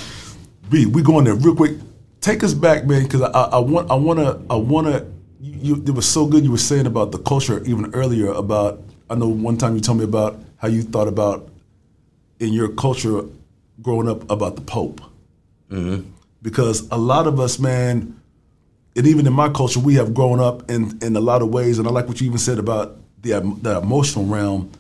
B, 0.70 0.86
we 0.86 1.02
going 1.02 1.26
there 1.26 1.36
real 1.36 1.56
quick. 1.56 1.78
Take 2.22 2.44
us 2.44 2.54
back, 2.54 2.86
man, 2.86 3.04
because 3.04 3.22
I, 3.22 3.28
I 3.28 3.60
want, 3.60 3.92
I 3.92 3.96
want 3.96 4.20
to, 4.20 4.42
I 4.50 4.56
want 4.56 4.88
to. 4.88 5.06
You, 5.40 5.76
you, 5.76 5.84
it 5.86 5.92
was 5.92 6.08
so 6.08 6.26
good. 6.26 6.44
You 6.44 6.52
were 6.52 6.58
saying 6.58 6.88
about 6.88 7.12
the 7.12 7.20
culture 7.20 7.64
even 7.66 7.94
earlier. 7.94 8.32
About 8.32 8.82
I 9.10 9.16
know 9.16 9.28
one 9.28 9.58
time 9.58 9.76
you 9.76 9.82
told 9.82 10.00
me 10.00 10.04
about 10.04 10.40
how 10.58 10.68
you 10.68 10.84
thought 10.84 11.08
about 11.08 11.50
in 12.40 12.54
your 12.54 12.70
culture 12.70 13.24
growing 13.82 14.08
up 14.10 14.30
about 14.30 14.56
the 14.56 14.62
Pope, 14.62 15.02
Mm-hmm. 15.72 16.10
because 16.42 16.88
a 16.92 16.98
lot 16.98 17.28
of 17.28 17.40
us, 17.40 17.60
man, 17.60 18.16
and 18.96 19.06
even 19.06 19.28
in 19.28 19.34
my 19.34 19.50
culture, 19.50 19.80
we 19.82 19.96
have 19.96 20.14
grown 20.14 20.40
up 20.40 20.70
in 20.72 20.98
in 21.02 21.16
a 21.16 21.20
lot 21.20 21.42
of 21.42 21.50
ways. 21.50 21.78
And 21.78 21.88
I 21.88 21.92
like 21.92 22.08
what 22.08 22.22
you 22.22 22.28
even 22.28 22.38
said 22.40 22.58
about 22.60 22.98
the 23.22 23.40
the 23.62 23.78
emotional 23.78 24.26
realm 24.26 24.72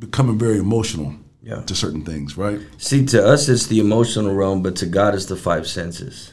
becoming 0.00 0.38
very 0.38 0.58
emotional 0.58 1.14
Yeah. 1.42 1.62
to 1.62 1.74
certain 1.74 2.02
things, 2.04 2.36
right? 2.36 2.58
See, 2.78 3.06
to 3.06 3.24
us 3.32 3.48
it's 3.48 3.66
the 3.68 3.78
emotional 3.78 4.34
realm, 4.34 4.62
but 4.62 4.74
to 4.76 4.86
God 4.86 5.14
it's 5.14 5.26
the 5.26 5.36
five 5.36 5.66
senses, 5.66 6.32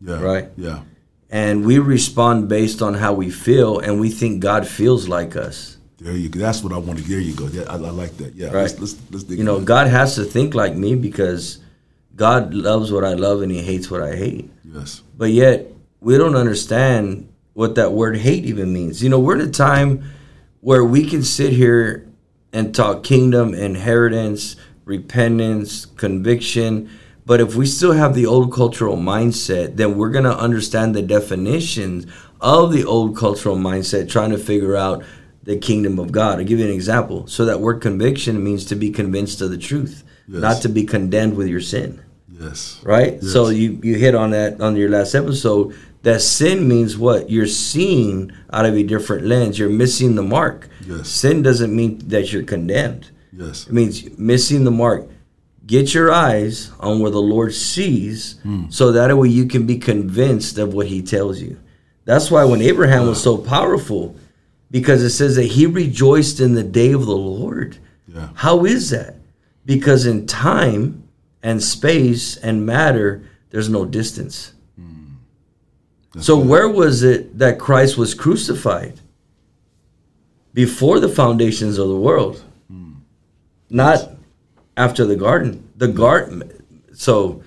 Yeah. 0.00 0.20
Right. 0.20 0.48
Yeah. 0.56 0.80
and 1.30 1.64
we 1.64 1.78
respond 1.78 2.48
based 2.48 2.82
on 2.82 2.94
how 2.94 3.12
we 3.14 3.30
feel, 3.30 3.78
and 3.78 4.00
we 4.00 4.10
think 4.10 4.42
God 4.42 4.66
feels 4.66 5.08
like 5.08 5.36
us. 5.36 5.78
There 6.02 6.16
you 6.16 6.28
go. 6.28 6.40
That's 6.40 6.64
what 6.64 6.72
I 6.72 6.78
want 6.78 6.98
to. 6.98 7.04
There 7.04 7.20
you 7.20 7.34
go. 7.34 7.46
Yeah, 7.46 7.62
I, 7.68 7.74
I 7.74 7.76
like 7.76 8.16
that. 8.16 8.34
Yeah. 8.34 8.48
Right. 8.48 8.62
Let's, 8.62 8.80
let's, 8.80 8.96
let's 9.10 9.30
You 9.30 9.44
know. 9.44 9.60
God 9.60 9.86
has 9.86 10.16
to 10.16 10.24
think 10.24 10.52
like 10.52 10.74
me 10.74 10.96
because 10.96 11.60
God 12.16 12.52
loves 12.52 12.90
what 12.90 13.04
I 13.04 13.14
love 13.14 13.42
and 13.42 13.52
He 13.52 13.62
hates 13.62 13.88
what 13.88 14.02
I 14.02 14.16
hate. 14.16 14.50
Yes. 14.64 15.02
But 15.16 15.30
yet, 15.30 15.68
we 16.00 16.18
don't 16.18 16.34
understand 16.34 17.32
what 17.54 17.76
that 17.76 17.92
word 17.92 18.16
hate 18.16 18.44
even 18.44 18.72
means. 18.72 19.02
You 19.02 19.10
know, 19.10 19.20
we're 19.20 19.36
in 19.36 19.48
a 19.48 19.50
time 19.50 20.10
where 20.60 20.84
we 20.84 21.08
can 21.08 21.22
sit 21.22 21.52
here 21.52 22.08
and 22.52 22.74
talk 22.74 23.04
kingdom, 23.04 23.54
inheritance, 23.54 24.56
repentance, 24.84 25.86
conviction. 25.86 26.90
But 27.24 27.40
if 27.40 27.54
we 27.54 27.66
still 27.66 27.92
have 27.92 28.14
the 28.14 28.26
old 28.26 28.52
cultural 28.52 28.96
mindset, 28.96 29.76
then 29.76 29.96
we're 29.96 30.10
going 30.10 30.24
to 30.24 30.36
understand 30.36 30.96
the 30.96 31.02
definitions 31.02 32.06
of 32.40 32.72
the 32.72 32.84
old 32.84 33.16
cultural 33.16 33.56
mindset, 33.56 34.10
trying 34.10 34.30
to 34.30 34.38
figure 34.38 34.76
out 34.76 35.04
the 35.44 35.56
kingdom 35.56 35.98
of 35.98 36.12
God. 36.12 36.38
I'll 36.38 36.44
give 36.44 36.58
you 36.58 36.64
an 36.66 36.72
example. 36.72 37.26
So, 37.26 37.44
that 37.46 37.60
word 37.60 37.80
conviction 37.80 38.42
means 38.44 38.64
to 38.66 38.76
be 38.76 38.90
convinced 38.90 39.40
of 39.40 39.50
the 39.50 39.58
truth, 39.58 40.04
Yes. 40.28 40.40
not 40.40 40.62
to 40.62 40.68
be 40.68 40.84
condemned 40.84 41.34
with 41.36 41.48
your 41.48 41.60
sin 41.60 42.00
Yes. 42.40 42.78
right? 42.84 43.18
Yes. 43.20 43.32
So 43.32 43.48
you 43.48 43.78
you 43.82 43.94
hit 43.96 44.14
on 44.14 44.30
that 44.30 44.60
on 44.60 44.76
your 44.76 44.88
last 44.88 45.14
episode. 45.14 45.74
That 46.04 46.20
sin 46.20 46.66
means 46.68 46.96
what? 46.98 47.28
You're 47.30 47.46
seeing 47.46 48.32
out 48.52 48.66
of 48.66 48.74
a 48.74 48.82
different 48.82 49.24
lens. 49.26 49.58
You're 49.58 49.68
missing 49.68 50.14
the 50.14 50.22
mark. 50.22 50.68
Yes. 50.88 51.08
Sin 51.08 51.42
doesn't 51.42 51.74
mean 51.74 51.98
that 52.08 52.32
you're 52.32 52.42
condemned. 52.44 53.10
Yes. 53.36 53.66
It 53.66 53.72
means 53.72 53.94
missing 54.18 54.64
the 54.64 54.70
mark. 54.70 55.08
Get 55.66 55.94
your 55.94 56.10
eyes 56.12 56.70
on 56.80 56.98
where 57.00 57.10
the 57.12 57.22
Lord 57.22 57.54
sees, 57.54 58.36
Hmm. 58.42 58.64
so 58.68 58.90
that 58.92 59.16
way 59.16 59.28
you 59.28 59.46
can 59.46 59.64
be 59.66 59.76
convinced 59.78 60.58
of 60.58 60.74
what 60.74 60.86
He 60.88 61.02
tells 61.02 61.40
you. 61.40 61.56
That's 62.04 62.30
why 62.32 62.44
when 62.44 62.60
Abraham 62.62 63.06
was 63.06 63.22
so 63.22 63.36
powerful, 63.38 64.16
because 64.72 65.02
it 65.02 65.10
says 65.10 65.36
that 65.36 65.44
he 65.44 65.66
rejoiced 65.66 66.40
in 66.40 66.54
the 66.54 66.64
day 66.64 66.92
of 66.92 67.06
the 67.06 67.16
Lord. 67.16 67.78
Yeah. 68.08 68.30
How 68.34 68.64
is 68.64 68.90
that? 68.90 69.16
Because 69.64 70.06
in 70.06 70.26
time 70.26 71.06
and 71.42 71.62
space 71.62 72.36
and 72.38 72.66
matter, 72.66 73.22
there's 73.50 73.68
no 73.68 73.84
distance. 73.84 74.54
Hmm. 74.76 75.16
That's 76.14 76.26
so 76.26 76.38
good. 76.38 76.48
where 76.48 76.68
was 76.68 77.02
it 77.04 77.38
that 77.38 77.60
Christ 77.60 77.96
was 77.98 78.14
crucified? 78.14 78.98
Before 80.54 80.98
the 80.98 81.08
foundations 81.08 81.78
of 81.78 81.88
the 81.88 81.96
world. 81.96 82.42
Hmm. 82.68 82.94
Not 83.68 84.10
after 84.76 85.04
the 85.04 85.16
garden. 85.16 85.68
The 85.76 85.88
garden 85.88 86.50
so 86.94 87.42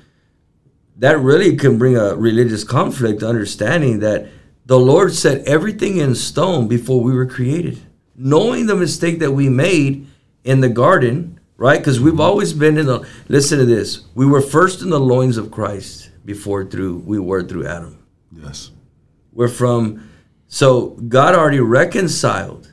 that 0.97 1.19
really 1.19 1.55
can 1.55 1.77
bring 1.77 1.97
a 1.97 2.15
religious 2.15 2.63
conflict 2.63 3.23
understanding 3.23 3.99
that 3.99 4.27
the 4.65 4.79
Lord 4.79 5.13
set 5.13 5.47
everything 5.47 5.97
in 5.97 6.15
stone 6.15 6.67
before 6.67 7.01
we 7.01 7.13
were 7.13 7.25
created. 7.25 7.79
Knowing 8.15 8.65
the 8.65 8.75
mistake 8.75 9.19
that 9.19 9.31
we 9.31 9.49
made 9.49 10.07
in 10.43 10.61
the 10.61 10.69
garden, 10.69 11.39
right? 11.57 11.79
Because 11.79 11.99
we've 11.99 12.19
always 12.19 12.53
been 12.53 12.77
in 12.77 12.85
the 12.85 13.07
listen 13.27 13.59
to 13.59 13.65
this. 13.65 14.05
We 14.15 14.25
were 14.25 14.41
first 14.41 14.81
in 14.81 14.89
the 14.89 14.99
loins 14.99 15.37
of 15.37 15.51
Christ 15.51 16.11
before 16.23 16.65
through 16.65 16.99
we 17.05 17.19
were 17.19 17.43
through 17.43 17.67
Adam. 17.67 18.03
Yes. 18.31 18.71
We're 19.33 19.49
from 19.49 20.09
so 20.47 20.91
God 20.91 21.35
already 21.35 21.59
reconciled 21.59 22.71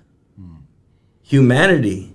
humanity 1.22 2.14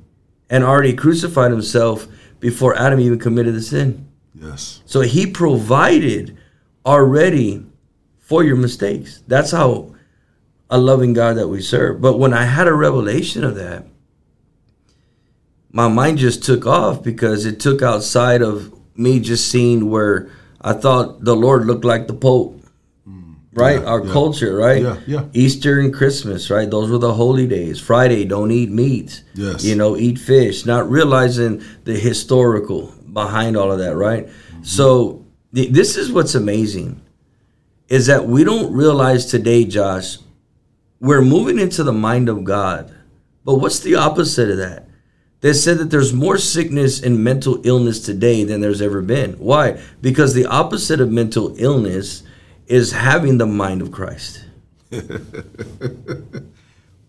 and 0.50 0.64
already 0.64 0.94
crucified 0.94 1.52
himself 1.52 2.08
before 2.40 2.78
Adam 2.78 3.00
even 3.00 3.20
committed 3.20 3.56
the 3.56 3.62
sin. 3.62 4.08
Yes. 4.34 4.82
So 4.86 5.02
he 5.02 5.26
provided 5.26 6.38
already 6.86 7.66
for 8.28 8.44
your 8.44 8.58
mistakes. 8.58 9.24
That's 9.26 9.52
how 9.52 9.96
a 10.70 10.78
loving 10.78 11.14
God 11.14 11.38
that 11.38 11.48
we 11.48 11.62
serve. 11.62 12.02
But 12.02 12.20
when 12.20 12.34
I 12.34 12.44
had 12.44 12.68
a 12.68 12.74
revelation 12.74 13.46
of 13.46 13.56
that, 13.56 13.86
my 15.72 15.88
mind 15.88 16.18
just 16.18 16.44
took 16.44 16.66
off 16.66 17.02
because 17.02 17.46
it 17.46 17.62
took 17.62 17.82
outside 17.82 18.42
of 18.42 18.74
me 18.98 19.22
just 19.22 19.50
seeing 19.50 19.90
where 19.90 20.30
I 20.60 20.74
thought 20.74 21.24
the 21.24 21.36
Lord 21.38 21.66
looked 21.66 21.86
like 21.86 22.08
the 22.08 22.14
Pope. 22.14 22.62
Mm. 23.08 23.36
Right? 23.54 23.80
Yeah, 23.80 23.88
Our 23.88 24.06
yeah. 24.06 24.12
culture, 24.12 24.56
right? 24.58 24.82
Yeah, 24.82 25.00
yeah. 25.08 25.26
Easter 25.32 25.80
and 25.80 25.94
Christmas, 25.94 26.50
right? 26.50 26.70
Those 26.70 26.92
were 26.92 26.98
the 26.98 27.14
holy 27.14 27.48
days. 27.48 27.80
Friday, 27.80 28.26
don't 28.26 28.52
eat 28.52 28.70
meat. 28.70 29.24
Yes. 29.36 29.64
You 29.64 29.76
know, 29.76 29.96
eat 29.96 30.20
fish, 30.20 30.66
not 30.66 30.90
realizing 30.90 31.64
the 31.86 31.94
historical 31.94 32.94
behind 33.14 33.56
all 33.56 33.72
of 33.72 33.80
that, 33.80 33.96
right? 33.96 34.28
Mm-hmm. 34.28 34.64
So 34.64 35.26
th- 35.56 35.72
this 35.72 35.96
is 35.96 36.12
what's 36.12 36.36
amazing 36.36 37.02
is 37.90 38.08
that 38.08 38.28
we 38.28 38.44
don't 38.44 38.74
realize 38.74 39.26
today, 39.26 39.66
Josh, 39.66 40.18
we're 41.00 41.22
moving 41.22 41.60
into 41.60 41.84
the 41.84 41.94
mind 41.94 42.30
of 42.30 42.44
God. 42.44 42.94
But 43.46 43.56
what's 43.56 43.80
the 43.80 43.96
opposite 43.96 44.50
of 44.50 44.58
that? 44.58 44.88
They 45.42 45.54
said 45.54 45.78
that 45.78 45.92
there's 45.92 46.14
more 46.14 46.38
sickness 46.38 47.02
and 47.02 47.24
mental 47.24 47.62
illness 47.66 48.00
today 48.00 48.44
than 48.44 48.60
there's 48.60 48.82
ever 48.82 49.02
been. 49.02 49.34
Why? 49.34 49.80
Because 50.02 50.34
the 50.34 50.48
opposite 50.48 51.00
of 51.00 51.12
mental 51.12 51.56
illness 51.58 52.24
is 52.66 52.92
having 52.92 53.38
the 53.38 53.46
mind 53.46 53.82
of 53.82 53.92
Christ. 53.92 54.46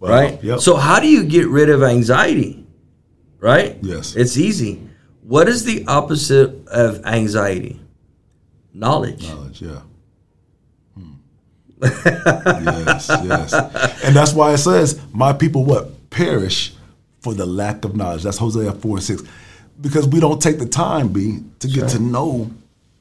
Wow. 0.00 0.10
right? 0.10 0.44
Yep. 0.44 0.60
So 0.60 0.76
how 0.76 1.00
do 1.00 1.08
you 1.08 1.24
get 1.24 1.48
rid 1.48 1.70
of 1.70 1.82
anxiety? 1.82 2.64
Right? 3.40 3.78
Yes. 3.82 4.14
It's 4.14 4.36
easy. 4.36 4.88
What 5.22 5.48
is 5.48 5.64
the 5.64 5.84
opposite 5.86 6.68
of 6.68 7.04
anxiety? 7.04 7.80
Knowledge. 8.72 9.26
Knowledge. 9.28 9.62
Yeah. 9.62 9.80
Yes. 11.82 13.08
Yes. 13.08 13.52
And 14.04 14.14
that's 14.14 14.32
why 14.32 14.52
it 14.52 14.58
says, 14.58 15.00
"My 15.12 15.32
people 15.32 15.64
what 15.64 16.10
perish 16.10 16.72
for 17.20 17.34
the 17.34 17.46
lack 17.46 17.84
of 17.84 17.94
knowledge." 17.96 18.22
That's 18.22 18.38
Hosea 18.38 18.72
four 18.72 18.96
and 18.96 19.04
six, 19.04 19.22
because 19.80 20.06
we 20.06 20.20
don't 20.20 20.40
take 20.40 20.58
the 20.58 20.66
time, 20.66 21.08
b 21.08 21.40
to 21.60 21.68
get 21.68 21.88
to 21.90 21.98
know 21.98 22.50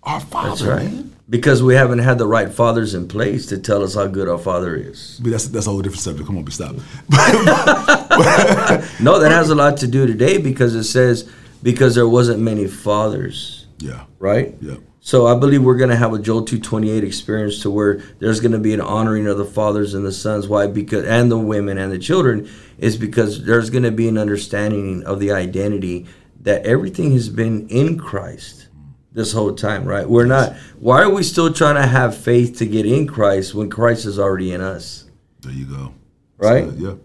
our 0.04 0.20
Father. 0.20 0.72
Right. 0.76 0.84
Man. 0.92 1.14
Because 1.30 1.62
we 1.62 1.76
haven't 1.76 2.00
had 2.00 2.18
the 2.18 2.28
right 2.28 2.50
fathers 2.50 2.94
in 2.94 3.10
place 3.10 3.48
to 3.48 3.58
tell 3.58 3.84
us 3.84 3.96
how 3.96 4.08
good 4.08 4.30
our 4.30 4.38
father 4.38 4.78
is. 4.78 5.20
But 5.22 5.32
that's 5.32 5.48
that's 5.50 5.68
a 5.68 5.72
whole 5.72 5.82
different 5.82 6.02
subject. 6.02 6.26
Come 6.26 6.38
on, 6.38 6.46
be 6.46 6.54
stop. 6.54 6.76
No, 9.02 9.20
that 9.20 9.32
has 9.32 9.50
a 9.50 9.56
lot 9.56 9.78
to 9.78 9.88
do 9.88 10.08
today 10.08 10.38
because 10.38 10.74
it 10.74 10.86
says 10.86 11.30
because 11.62 11.96
there 11.96 12.08
wasn't 12.08 12.40
many 12.40 12.66
fathers, 12.68 13.66
yeah. 13.80 14.06
right? 14.20 14.56
Yeah. 14.62 14.78
So 15.08 15.26
I 15.26 15.40
believe 15.40 15.64
we're 15.64 15.78
going 15.78 15.90
to 15.90 15.96
have 15.96 16.12
a 16.12 16.20
Joel 16.20 16.44
228 16.44 17.02
experience 17.02 17.62
to 17.62 17.72
where 17.72 18.02
there's 18.20 18.42
going 18.42 18.52
to 18.52 18.60
be 18.60 18.74
an 18.74 18.82
honoring 18.82 19.26
of 19.28 19.38
the 19.38 19.46
fathers 19.46 19.94
and 19.94 20.06
the 20.06 20.12
sons. 20.12 20.50
Why? 20.50 20.68
Because 20.68 21.06
and 21.06 21.32
the 21.32 21.38
women 21.38 21.78
and 21.78 21.94
the 21.94 21.98
children 21.98 22.50
is 22.78 22.98
because 22.98 23.46
there's 23.46 23.70
going 23.70 23.86
to 23.86 23.92
be 23.92 24.10
an 24.10 24.18
understanding 24.18 25.06
of 25.06 25.22
the 25.22 25.32
identity 25.32 26.08
that 26.42 26.66
everything 26.66 27.14
has 27.14 27.30
been 27.30 27.70
in 27.70 27.98
Christ 27.98 28.68
this 29.14 29.32
whole 29.32 29.56
time, 29.56 29.86
right? 29.86 30.10
We're 30.10 30.26
not. 30.26 30.58
Why 30.78 31.04
are 31.04 31.10
we 31.10 31.24
still 31.24 31.54
trying 31.54 31.76
to 31.76 31.88
have 31.88 32.18
faith 32.18 32.58
to 32.58 32.66
get 32.66 32.86
in 32.86 33.08
Christ 33.08 33.56
when 33.56 33.70
Christ 33.70 34.06
is 34.06 34.20
already 34.20 34.52
in 34.52 34.60
us? 34.60 35.10
There 35.40 35.54
you 35.54 35.68
go. 35.68 35.94
Right? 36.38 36.66
So, 36.66 36.76
yeah. 36.76 36.96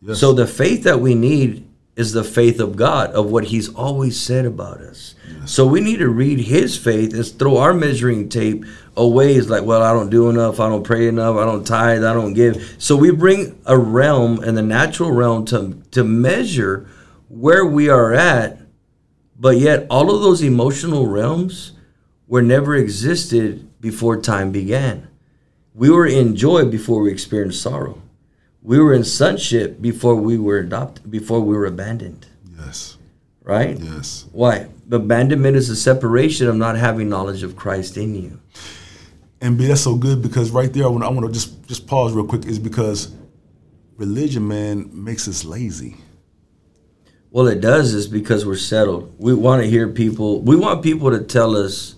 Yes. 0.00 0.18
So 0.18 0.32
the 0.32 0.48
faith 0.48 0.82
that 0.82 0.98
we 0.98 1.14
need 1.14 1.71
is 1.94 2.12
the 2.12 2.24
faith 2.24 2.58
of 2.58 2.76
God, 2.76 3.10
of 3.10 3.30
what 3.30 3.44
He's 3.44 3.72
always 3.74 4.18
said 4.20 4.46
about 4.46 4.80
us. 4.80 5.14
So 5.44 5.66
we 5.66 5.80
need 5.80 5.98
to 5.98 6.08
read 6.08 6.40
His 6.40 6.76
faith 6.78 7.12
and 7.12 7.26
throw 7.26 7.58
our 7.58 7.74
measuring 7.74 8.28
tape 8.28 8.64
away. 8.96 9.34
It's 9.34 9.48
like, 9.48 9.64
well, 9.64 9.82
I 9.82 9.92
don't 9.92 10.10
do 10.10 10.30
enough, 10.30 10.60
I 10.60 10.68
don't 10.68 10.84
pray 10.84 11.08
enough, 11.08 11.36
I 11.36 11.44
don't 11.44 11.66
tithe, 11.66 12.04
I 12.04 12.14
don't 12.14 12.34
give. 12.34 12.76
So 12.78 12.96
we 12.96 13.10
bring 13.10 13.60
a 13.66 13.76
realm 13.76 14.42
and 14.42 14.56
the 14.56 14.62
natural 14.62 15.12
realm 15.12 15.44
to 15.46 15.82
to 15.90 16.04
measure 16.04 16.88
where 17.28 17.64
we 17.64 17.88
are 17.88 18.12
at, 18.12 18.58
but 19.38 19.58
yet 19.58 19.86
all 19.90 20.14
of 20.14 20.22
those 20.22 20.42
emotional 20.42 21.06
realms 21.06 21.72
were 22.26 22.42
never 22.42 22.74
existed 22.74 23.68
before 23.80 24.20
time 24.20 24.52
began. 24.52 25.08
We 25.74 25.90
were 25.90 26.06
in 26.06 26.36
joy 26.36 26.66
before 26.66 27.02
we 27.02 27.10
experienced 27.10 27.62
sorrow. 27.62 28.00
We 28.62 28.78
were 28.78 28.92
in 28.94 29.04
sonship 29.04 29.80
before 29.80 30.14
we 30.14 30.38
were 30.38 30.58
adopted, 30.58 31.10
before 31.10 31.40
we 31.40 31.56
were 31.56 31.66
abandoned. 31.66 32.26
Yes. 32.58 32.96
Right? 33.42 33.78
Yes. 33.78 34.26
Why? 34.30 34.68
Abandonment 34.90 35.56
is 35.56 35.68
a 35.68 35.76
separation 35.76 36.46
of 36.48 36.54
not 36.54 36.76
having 36.76 37.08
knowledge 37.08 37.42
of 37.42 37.56
Christ 37.56 37.96
in 37.96 38.14
you. 38.14 38.40
And 39.40 39.58
B, 39.58 39.66
that's 39.66 39.80
so 39.80 39.96
good 39.96 40.22
because 40.22 40.52
right 40.52 40.72
there, 40.72 40.84
I 40.84 40.88
want, 40.88 41.02
I 41.02 41.08
want 41.08 41.26
to 41.26 41.32
just 41.32 41.66
just 41.66 41.88
pause 41.88 42.12
real 42.12 42.26
quick. 42.26 42.46
Is 42.46 42.60
because 42.60 43.12
religion, 43.96 44.46
man, 44.46 44.90
makes 44.92 45.26
us 45.26 45.44
lazy. 45.44 45.96
Well, 47.32 47.48
it 47.48 47.60
does 47.60 47.94
is 47.94 48.06
because 48.06 48.46
we're 48.46 48.56
settled. 48.56 49.14
We 49.18 49.34
want 49.34 49.62
to 49.62 49.68
hear 49.68 49.88
people. 49.88 50.40
We 50.42 50.54
want 50.54 50.82
people 50.82 51.10
to 51.10 51.24
tell 51.24 51.56
us 51.56 51.96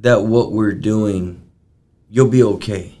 that 0.00 0.24
what 0.24 0.52
we're 0.52 0.72
doing, 0.72 1.48
you'll 2.10 2.28
be 2.28 2.42
okay, 2.42 2.97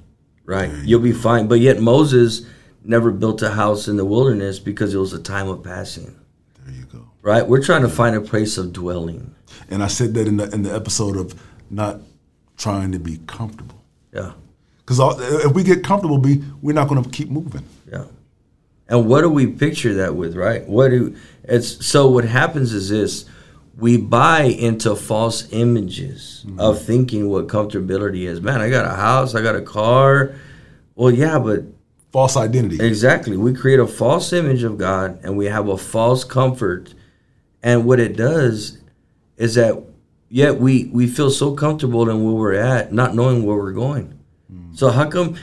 right? 0.48 0.70
You'll 0.84 1.00
be 1.00 1.12
fine. 1.12 1.46
But 1.48 1.60
yet 1.60 1.80
Moses 1.80 2.46
never 2.82 3.10
built 3.12 3.42
a 3.42 3.50
house 3.50 3.86
in 3.88 3.96
the 3.96 4.04
wilderness 4.04 4.58
because 4.58 4.94
it 4.94 4.98
was 4.98 5.12
a 5.12 5.22
time 5.22 5.48
of 5.48 5.62
passing, 5.62 6.16
There 6.64 6.74
you 6.74 6.84
go. 6.86 7.10
right? 7.22 7.46
We're 7.46 7.62
trying 7.62 7.82
to 7.82 7.88
find 7.88 8.16
a 8.16 8.20
place 8.20 8.56
of 8.58 8.72
dwelling. 8.72 9.34
And 9.70 9.82
I 9.82 9.88
said 9.88 10.14
that 10.14 10.26
in 10.26 10.36
the 10.38 10.48
in 10.54 10.62
the 10.62 10.74
episode 10.74 11.16
of 11.16 11.34
not 11.70 12.00
trying 12.56 12.92
to 12.92 12.98
be 12.98 13.18
comfortable. 13.26 13.80
Yeah, 14.12 14.32
Because 14.78 14.98
if 15.46 15.52
we 15.52 15.62
get 15.62 15.84
comfortable, 15.84 16.18
be 16.18 16.42
we're 16.62 16.72
not 16.80 16.88
going 16.88 17.02
to 17.04 17.10
keep 17.10 17.28
moving. 17.30 17.64
yeah. 17.90 18.04
And 18.90 19.06
what 19.06 19.20
do 19.20 19.28
we 19.28 19.46
picture 19.46 19.92
that 19.94 20.14
with, 20.16 20.34
right? 20.34 20.66
What 20.66 20.88
do 20.88 21.14
it's 21.44 21.84
so? 21.86 22.08
What 22.08 22.24
happens 22.24 22.72
is 22.72 22.88
this: 22.88 23.26
we 23.78 23.96
buy 23.96 24.42
into 24.42 24.94
false 24.94 25.50
images 25.52 26.44
of 26.58 26.76
mm-hmm. 26.76 26.84
thinking 26.84 27.28
what 27.28 27.46
comfortability 27.46 28.26
is. 28.26 28.40
Man, 28.40 28.60
I 28.60 28.68
got 28.68 28.84
a 28.84 28.94
house, 28.94 29.34
I 29.34 29.42
got 29.42 29.56
a 29.56 29.62
car. 29.62 30.34
Well, 30.94 31.12
yeah, 31.12 31.38
but 31.38 31.62
False 32.10 32.38
identity. 32.38 32.84
Exactly. 32.84 33.36
We 33.36 33.52
create 33.52 33.78
a 33.78 33.86
false 33.86 34.32
image 34.32 34.62
of 34.62 34.78
God 34.78 35.20
and 35.22 35.36
we 35.36 35.46
have 35.46 35.68
a 35.68 35.76
false 35.76 36.24
comfort. 36.24 36.94
And 37.62 37.84
what 37.84 38.00
it 38.00 38.16
does 38.16 38.78
is 39.36 39.56
that 39.56 39.82
yet 40.30 40.58
we 40.58 40.86
we 40.86 41.06
feel 41.06 41.30
so 41.30 41.54
comfortable 41.54 42.08
in 42.08 42.24
where 42.24 42.34
we're 42.34 42.54
at, 42.54 42.92
not 42.94 43.14
knowing 43.14 43.42
where 43.42 43.56
we're 43.56 43.72
going. 43.72 44.18
Mm. 44.50 44.76
So 44.76 44.88
how 44.88 45.10
come 45.10 45.36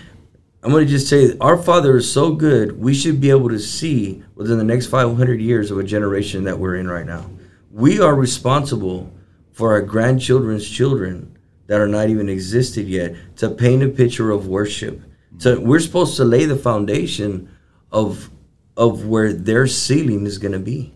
I'm 0.64 0.72
going 0.72 0.86
to 0.86 0.92
just 0.92 1.08
say 1.08 1.38
our 1.40 1.56
Father 1.56 1.98
is 1.98 2.12
so 2.12 2.32
good, 2.32 2.80
we 2.80 2.96
should 2.96 3.22
be 3.22 3.30
able 3.30 3.50
to 3.50 3.60
see 3.60 4.24
within 4.34 4.58
the 4.58 4.64
next 4.64 4.88
500 4.88 5.40
years 5.40 5.70
of 5.70 5.78
a 5.78 5.84
generation 5.84 6.46
that 6.46 6.58
we're 6.58 6.78
in 6.78 6.88
right 6.88 7.06
now. 7.06 7.30
We 7.76 8.00
are 8.00 8.16
responsible 8.16 9.12
for 9.52 9.74
our 9.74 9.82
grandchildren's 9.82 10.70
children 10.70 11.38
that 11.68 11.82
are 11.82 11.90
not 11.90 12.08
even 12.08 12.30
existed 12.30 12.88
yet 12.88 13.16
to 13.36 13.50
paint 13.50 13.84
a 13.84 13.90
picture 13.90 14.32
of 14.32 14.48
worship. 14.48 15.02
So 15.40 15.60
we're 15.60 15.82
supposed 15.82 16.16
to 16.16 16.24
lay 16.24 16.46
the 16.46 16.56
foundation 16.56 17.54
of 17.92 18.30
of 18.78 19.08
where 19.08 19.34
their 19.34 19.68
ceiling 19.68 20.26
is 20.26 20.38
going 20.38 20.54
to 20.54 20.60
be. 20.60 20.94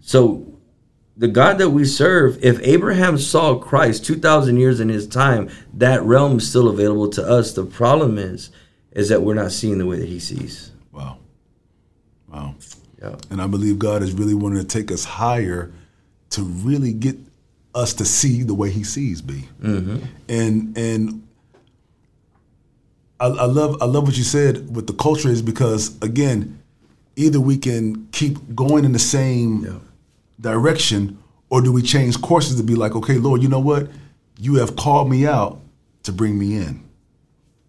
So 0.00 0.58
the 1.16 1.28
God 1.28 1.58
that 1.58 1.70
we 1.70 1.84
serve, 1.84 2.42
if 2.42 2.58
Abraham 2.62 3.16
saw 3.16 3.54
Christ 3.56 4.04
2000 4.04 4.56
years 4.56 4.80
in 4.80 4.88
his 4.88 5.06
time, 5.06 5.50
that 5.74 6.02
realm 6.02 6.38
is 6.38 6.48
still 6.48 6.68
available 6.68 7.10
to 7.10 7.22
us. 7.24 7.52
The 7.52 7.64
problem 7.64 8.18
is 8.18 8.50
is 8.90 9.08
that 9.08 9.22
we're 9.22 9.34
not 9.34 9.52
seeing 9.52 9.78
the 9.78 9.86
way 9.86 10.00
that 10.00 10.08
he 10.08 10.18
sees. 10.18 10.72
Wow. 10.90 11.18
Wow. 12.26 12.56
Yeah. 13.00 13.14
And 13.30 13.40
I 13.40 13.46
believe 13.46 13.78
God 13.78 14.02
is 14.02 14.12
really 14.12 14.34
wanting 14.34 14.58
to 14.60 14.66
take 14.66 14.90
us 14.90 15.04
higher 15.04 15.72
to 16.32 16.42
really 16.42 16.92
get 16.92 17.16
us 17.74 17.94
to 17.94 18.04
see 18.04 18.42
the 18.42 18.54
way 18.54 18.70
He 18.70 18.84
sees 18.84 19.22
B. 19.22 19.48
And 19.62 20.76
and 20.76 21.26
I, 23.20 23.26
I 23.26 23.44
love 23.46 23.80
I 23.80 23.86
love 23.86 24.04
what 24.04 24.16
you 24.16 24.24
said 24.24 24.74
with 24.74 24.86
the 24.86 24.92
culture 24.94 25.28
is 25.28 25.42
because 25.42 25.96
again, 26.02 26.60
either 27.16 27.40
we 27.40 27.56
can 27.56 28.08
keep 28.12 28.54
going 28.54 28.84
in 28.84 28.92
the 28.92 28.98
same 28.98 29.64
Yeah. 29.64 29.78
direction, 30.40 31.18
or 31.50 31.60
do 31.62 31.72
we 31.72 31.82
change 31.82 32.20
courses 32.20 32.56
to 32.56 32.62
be 32.62 32.74
like, 32.74 32.94
okay, 32.96 33.18
Lord, 33.18 33.42
you 33.42 33.48
know 33.48 33.60
what? 33.60 33.88
You 34.38 34.56
have 34.56 34.74
called 34.76 35.08
me 35.08 35.26
out 35.26 35.60
to 36.02 36.12
bring 36.12 36.38
me 36.38 36.56
in. 36.56 36.82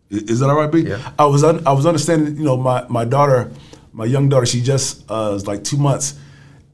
Is 0.09 0.39
that 0.39 0.49
all 0.49 0.55
right, 0.55 0.71
B? 0.71 0.81
Yeah. 0.81 1.11
I 1.19 1.25
was 1.25 1.43
un- 1.43 1.63
I 1.67 1.71
was 1.73 1.85
understanding. 1.85 2.35
You 2.37 2.43
know, 2.43 2.57
my 2.57 2.85
my 2.87 3.05
daughter, 3.05 3.51
my 3.93 4.05
young 4.05 4.29
daughter, 4.29 4.45
she 4.45 4.61
just 4.61 5.03
uh, 5.09 5.29
was 5.33 5.47
like 5.47 5.63
two 5.63 5.77
months, 5.77 6.15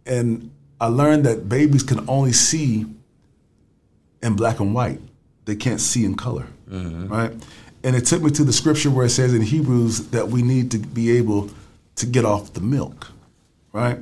and 0.06 0.52
I 0.80 0.88
learned 0.88 1.26
that 1.26 1.50
babies 1.50 1.84
can 1.84 2.08
only 2.10 2.32
see 2.32 2.86
in 4.22 4.36
black 4.36 4.60
and 4.60 4.74
white. 4.74 5.00
They 5.46 5.56
can't 5.56 5.82
see 5.82 6.06
in 6.06 6.16
color, 6.16 6.48
mm-hmm. 6.70 7.08
right? 7.08 7.32
And 7.84 7.96
it 7.96 8.06
took 8.06 8.22
me 8.22 8.30
to 8.32 8.44
the 8.44 8.54
scripture 8.54 8.92
where 8.92 9.06
it 9.06 9.10
says 9.10 9.34
in 9.34 9.42
Hebrews 9.42 10.10
that 10.10 10.28
we 10.28 10.42
need 10.42 10.72
to 10.72 10.78
be 10.78 11.18
able 11.18 11.50
to 11.96 12.06
get 12.06 12.26
off 12.26 12.54
the 12.54 12.62
milk, 12.62 13.08
right? 13.72 13.98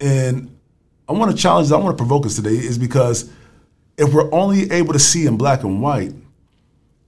And 0.00 0.56
I 1.08 1.12
want 1.12 1.30
to 1.30 1.36
challenge, 1.36 1.70
I 1.70 1.76
want 1.76 1.96
to 1.96 2.02
provoke 2.02 2.26
us 2.26 2.36
today, 2.36 2.50
is 2.50 2.78
because 2.78 3.30
if 3.96 4.12
we're 4.12 4.32
only 4.34 4.70
able 4.70 4.92
to 4.92 4.98
see 4.98 5.26
in 5.26 5.36
black 5.36 5.62
and 5.62 5.80
white, 5.80 6.12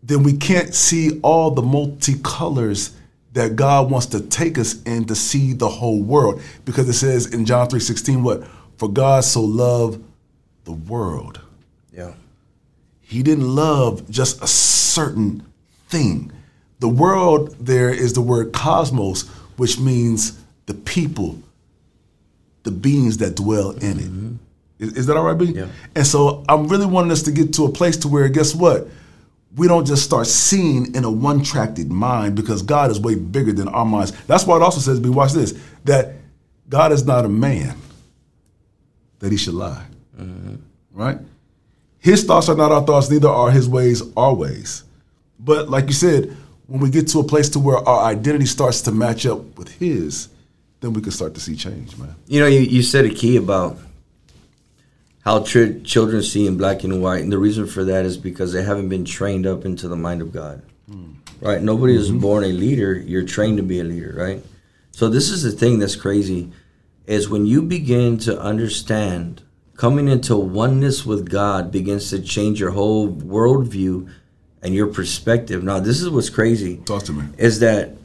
then 0.02 0.22
we 0.22 0.36
can't 0.36 0.74
see 0.74 1.20
all 1.20 1.50
the 1.50 1.62
multicolors 1.62 2.94
that 3.32 3.56
God 3.56 3.90
wants 3.90 4.06
to 4.06 4.20
take 4.20 4.56
us 4.58 4.82
in 4.84 5.04
to 5.06 5.14
see 5.14 5.52
the 5.52 5.68
whole 5.68 6.02
world. 6.02 6.40
Because 6.64 6.88
it 6.88 6.94
says 6.94 7.26
in 7.26 7.44
John 7.44 7.68
3:16, 7.68 8.22
what? 8.22 8.44
For 8.78 8.88
God 8.88 9.24
so 9.24 9.42
loved 9.42 10.02
the 10.64 10.72
world. 10.72 11.40
Yeah. 11.92 12.14
He 13.00 13.22
didn't 13.22 13.54
love 13.54 14.08
just 14.08 14.42
a 14.42 14.46
certain 14.46 15.44
thing. 15.88 16.32
The 16.78 16.88
world 16.88 17.56
there 17.58 17.90
is 17.90 18.12
the 18.12 18.20
word 18.20 18.52
cosmos, 18.52 19.26
which 19.56 19.80
means 19.80 20.38
the 20.66 20.74
people, 20.74 21.42
the 22.62 22.70
beings 22.70 23.18
that 23.18 23.34
dwell 23.34 23.70
in 23.70 23.98
it. 23.98 24.04
Mm-hmm. 24.04 24.34
Is, 24.78 24.92
is 24.98 25.06
that 25.06 25.16
all 25.16 25.24
right, 25.24 25.36
B? 25.36 25.46
Yeah. 25.46 25.66
And 25.96 26.06
so 26.06 26.44
I'm 26.48 26.68
really 26.68 26.86
wanting 26.86 27.10
us 27.10 27.22
to 27.22 27.32
get 27.32 27.54
to 27.54 27.64
a 27.64 27.72
place 27.72 27.96
to 27.98 28.08
where, 28.08 28.28
guess 28.28 28.54
what? 28.54 28.86
We 29.56 29.66
don't 29.66 29.86
just 29.86 30.04
start 30.04 30.28
seeing 30.28 30.94
in 30.94 31.02
a 31.02 31.10
one-tracted 31.10 31.90
mind 31.90 32.36
because 32.36 32.62
God 32.62 32.92
is 32.92 33.00
way 33.00 33.16
bigger 33.16 33.52
than 33.52 33.66
our 33.66 33.84
minds. 33.84 34.12
That's 34.26 34.46
why 34.46 34.56
it 34.56 34.62
also 34.62 34.78
says, 34.78 35.00
B, 35.00 35.08
watch 35.08 35.32
this, 35.32 35.58
that 35.84 36.12
God 36.68 36.92
is 36.92 37.04
not 37.04 37.24
a 37.24 37.28
man 37.28 37.74
that 39.18 39.32
he 39.32 39.38
should 39.38 39.54
lie. 39.54 39.84
Right? 40.92 41.18
His 41.98 42.24
thoughts 42.24 42.48
are 42.48 42.56
not 42.56 42.72
our 42.72 42.84
thoughts, 42.84 43.10
neither 43.10 43.28
are 43.28 43.50
his 43.50 43.68
ways 43.68 44.02
our 44.16 44.34
ways. 44.34 44.84
But 45.38 45.68
like 45.68 45.86
you 45.86 45.92
said, 45.92 46.36
when 46.66 46.80
we 46.80 46.90
get 46.90 47.08
to 47.08 47.20
a 47.20 47.24
place 47.24 47.48
to 47.50 47.58
where 47.58 47.76
our 47.76 48.04
identity 48.06 48.46
starts 48.46 48.82
to 48.82 48.92
match 48.92 49.26
up 49.26 49.58
with 49.58 49.68
his, 49.68 50.28
then 50.80 50.92
we 50.92 51.00
can 51.00 51.12
start 51.12 51.34
to 51.34 51.40
see 51.40 51.56
change, 51.56 51.96
man. 51.96 52.14
You 52.26 52.40
know, 52.40 52.46
you, 52.46 52.60
you 52.60 52.82
said 52.82 53.04
a 53.04 53.10
key 53.10 53.36
about 53.36 53.78
how 55.24 55.40
tr- 55.40 55.78
children 55.84 56.22
see 56.22 56.46
in 56.46 56.56
black 56.56 56.84
and 56.84 57.02
white, 57.02 57.22
and 57.22 57.32
the 57.32 57.38
reason 57.38 57.66
for 57.66 57.84
that 57.84 58.04
is 58.04 58.16
because 58.16 58.52
they 58.52 58.62
haven't 58.62 58.88
been 58.88 59.04
trained 59.04 59.46
up 59.46 59.64
into 59.64 59.88
the 59.88 59.96
mind 59.96 60.22
of 60.22 60.32
God. 60.32 60.62
Hmm. 60.90 61.12
Right? 61.40 61.62
Nobody 61.62 61.94
is 61.94 62.10
mm-hmm. 62.10 62.20
born 62.20 62.44
a 62.44 62.48
leader. 62.48 62.94
You're 62.94 63.24
trained 63.24 63.56
to 63.58 63.62
be 63.62 63.80
a 63.80 63.84
leader, 63.84 64.14
right? 64.16 64.44
So 64.90 65.08
this 65.08 65.30
is 65.30 65.42
the 65.42 65.52
thing 65.52 65.78
that's 65.78 65.96
crazy, 65.96 66.50
is 67.08 67.28
when 67.28 67.46
you 67.46 67.62
begin 67.62 68.18
to 68.18 68.38
understand 68.38 69.42
coming 69.76 70.08
into 70.08 70.36
oneness 70.36 71.06
with 71.06 71.30
God 71.30 71.72
begins 71.72 72.10
to 72.10 72.20
change 72.20 72.60
your 72.60 72.72
whole 72.72 73.08
worldview 73.10 74.12
and 74.60 74.74
your 74.74 74.88
perspective. 74.88 75.64
Now, 75.64 75.80
this 75.80 76.02
is 76.02 76.10
what's 76.10 76.28
crazy 76.28 76.76
Talk 76.84 77.04
to 77.04 77.12
me. 77.12 77.24
is 77.38 77.60
that 77.60 77.96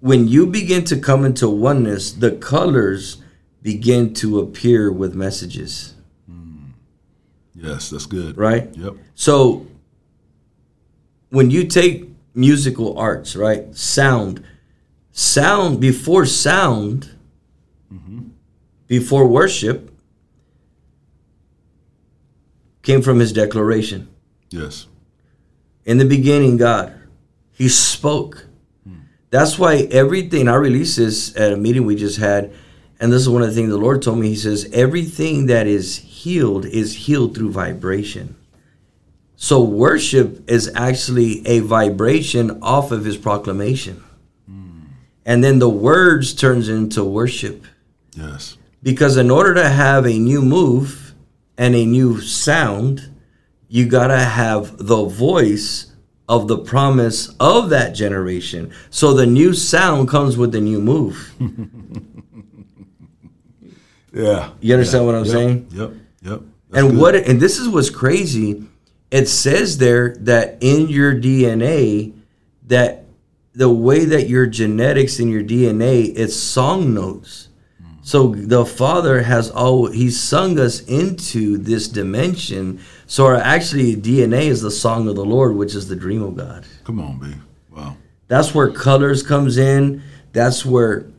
when 0.00 0.26
you 0.26 0.46
begin 0.46 0.84
to 0.84 0.98
come 0.98 1.24
into 1.26 1.50
oneness, 1.50 2.12
the 2.12 2.30
colors 2.30 3.18
begin 3.60 4.14
to 4.14 4.38
appear 4.38 4.90
with 4.90 5.14
messages, 5.14 5.94
hmm. 6.26 6.70
Yes, 7.54 7.90
that's 7.90 8.06
good. 8.06 8.38
right? 8.38 8.74
Yep. 8.74 8.94
So 9.14 9.66
when 11.30 11.50
you 11.50 11.66
take 11.66 12.08
musical 12.34 12.96
arts, 12.98 13.36
right? 13.36 13.74
Sound, 13.74 14.42
sound 15.10 15.80
before 15.80 16.24
sound, 16.24 17.16
mm-hmm. 17.92 18.28
Before 18.86 19.26
worship 19.26 19.92
came 22.82 23.02
from 23.02 23.18
his 23.18 23.32
declaration. 23.32 24.08
Yes. 24.50 24.86
In 25.84 25.98
the 25.98 26.04
beginning, 26.04 26.56
God, 26.56 26.94
He 27.52 27.68
spoke. 27.68 28.46
That's 29.30 29.58
why 29.58 29.88
everything 29.90 30.48
I 30.48 30.54
released 30.54 30.96
this 30.96 31.36
at 31.36 31.52
a 31.52 31.56
meeting 31.56 31.84
we 31.84 31.96
just 31.96 32.18
had. 32.18 32.52
And 32.98 33.12
this 33.12 33.22
is 33.22 33.28
one 33.28 33.42
of 33.42 33.48
the 33.48 33.54
things 33.54 33.68
the 33.68 33.76
Lord 33.76 34.00
told 34.00 34.18
me. 34.18 34.28
He 34.28 34.36
says, 34.36 34.68
everything 34.72 35.46
that 35.46 35.66
is 35.66 35.98
healed 35.98 36.64
is 36.64 36.94
healed 36.94 37.34
through 37.34 37.50
vibration. 37.50 38.36
So 39.34 39.62
worship 39.62 40.48
is 40.48 40.72
actually 40.74 41.46
a 41.46 41.58
vibration 41.58 42.62
off 42.62 42.90
of 42.92 43.04
his 43.04 43.18
proclamation. 43.18 44.02
Hmm. 44.46 44.80
And 45.26 45.44
then 45.44 45.58
the 45.58 45.68
words 45.68 46.32
turns 46.32 46.68
into 46.68 47.04
worship. 47.04 47.66
Yes. 48.14 48.56
Because 48.86 49.16
in 49.16 49.32
order 49.32 49.52
to 49.54 49.68
have 49.68 50.06
a 50.06 50.16
new 50.16 50.40
move 50.40 51.12
and 51.58 51.74
a 51.74 51.84
new 51.84 52.20
sound, 52.20 53.10
you 53.68 53.84
got 53.84 54.06
to 54.08 54.18
have 54.20 54.78
the 54.78 55.02
voice 55.06 55.92
of 56.28 56.46
the 56.46 56.56
promise 56.58 57.34
of 57.40 57.68
that 57.70 57.96
generation. 57.96 58.72
So 58.90 59.12
the 59.12 59.26
new 59.26 59.54
sound 59.54 60.08
comes 60.08 60.36
with 60.36 60.52
the 60.52 60.60
new 60.60 60.80
move. 60.80 61.32
Yeah. 64.14 64.52
You 64.60 64.72
understand 64.72 65.02
Yeah. 65.02 65.06
what 65.06 65.14
I'm 65.14 65.24
Yep. 65.24 65.32
saying? 65.34 65.66
Yep. 65.74 65.92
Yep. 66.22 66.42
That's 66.70 66.82
and 66.82 66.90
good. 66.92 67.00
what 67.00 67.14
and 67.16 67.38
this 67.40 67.58
is 67.58 67.68
what's 67.68 67.90
crazy. 67.90 68.62
It 69.10 69.28
says 69.28 69.76
there 69.76 70.16
that 70.20 70.56
in 70.62 70.88
your 70.88 71.14
DNA 71.14 72.12
that 72.66 73.04
the 73.54 73.68
way 73.68 74.06
that 74.06 74.26
your 74.26 74.46
genetics 74.46 75.20
in 75.20 75.28
your 75.28 75.42
DNA 75.42 76.14
it's 76.16 76.34
song 76.34 76.94
notes. 76.94 77.48
So 78.06 78.28
the 78.28 78.64
Father 78.64 79.20
has 79.22 79.50
all 79.50 79.88
He's 79.88 80.20
sung 80.20 80.60
us 80.60 80.80
into 80.82 81.58
this 81.58 81.88
dimension. 81.88 82.78
So 83.08 83.26
our 83.26 83.34
actually 83.34 83.96
DNA 83.96 84.42
is 84.42 84.62
the 84.62 84.70
song 84.70 85.08
of 85.08 85.16
the 85.16 85.24
Lord, 85.24 85.56
which 85.56 85.74
is 85.74 85.88
the 85.88 85.96
dream 85.96 86.22
of 86.22 86.36
God. 86.36 86.64
Come 86.84 87.00
on, 87.00 87.18
B. 87.18 87.34
Wow. 87.68 87.96
That's 88.28 88.54
where 88.54 88.70
colors 88.70 89.24
comes 89.24 89.58
in. 89.58 90.04
That's 90.32 90.64
where 90.64 91.10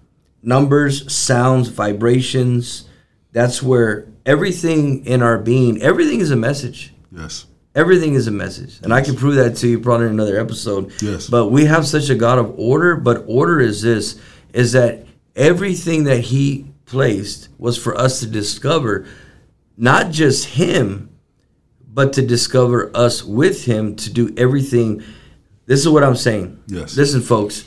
numbers, 0.41 1.13
sounds, 1.13 1.67
vibrations. 1.67 2.87
That's 3.33 3.61
where 3.61 4.07
everything 4.25 5.05
in 5.05 5.21
our 5.21 5.37
being, 5.37 5.81
everything 5.81 6.21
is 6.21 6.31
a 6.31 6.37
message. 6.37 6.93
Yes. 7.11 7.47
Everything 7.75 8.13
is 8.13 8.27
a 8.27 8.31
message. 8.31 8.79
And 8.81 8.93
I 8.93 9.01
can 9.01 9.17
prove 9.17 9.35
that 9.35 9.57
to 9.57 9.67
you 9.67 9.81
probably 9.81 10.05
in 10.05 10.13
another 10.13 10.39
episode. 10.39 10.93
Yes. 11.01 11.27
But 11.27 11.47
we 11.47 11.65
have 11.65 11.85
such 11.85 12.09
a 12.09 12.15
God 12.15 12.39
of 12.39 12.57
order, 12.57 12.95
but 12.95 13.25
order 13.27 13.59
is 13.59 13.81
this 13.81 14.17
is 14.53 14.71
that 14.71 15.05
everything 15.35 16.05
that 16.05 16.21
he 16.21 16.65
placed 16.87 17.49
was 17.59 17.77
for 17.77 17.95
us 17.95 18.19
to 18.21 18.25
discover 18.25 19.05
not 19.77 20.11
just 20.11 20.45
him, 20.45 21.15
but 21.93 22.13
to 22.13 22.25
discover 22.25 22.89
us 22.95 23.23
with 23.23 23.65
him 23.65 23.95
to 23.97 24.11
do 24.11 24.33
everything. 24.37 25.03
This 25.67 25.81
is 25.81 25.89
what 25.89 26.03
I'm 26.03 26.15
saying. 26.15 26.63
Yes. 26.67 26.97
Listen, 26.97 27.21
folks, 27.21 27.65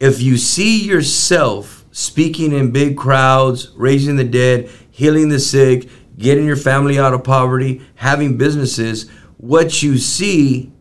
if 0.00 0.20
you 0.20 0.36
see 0.36 0.84
yourself 0.84 1.84
speaking 1.92 2.52
in 2.52 2.72
big 2.72 2.96
crowds, 2.96 3.70
raising 3.76 4.16
the 4.16 4.24
dead, 4.24 4.68
healing 4.90 5.28
the 5.28 5.38
sick, 5.38 5.88
getting 6.18 6.46
your 6.46 6.56
family 6.56 6.98
out 6.98 7.14
of 7.14 7.22
poverty, 7.22 7.82
having 7.94 8.36
businesses, 8.36 9.08
what 9.36 9.82
you 9.82 9.98
see 9.98 10.72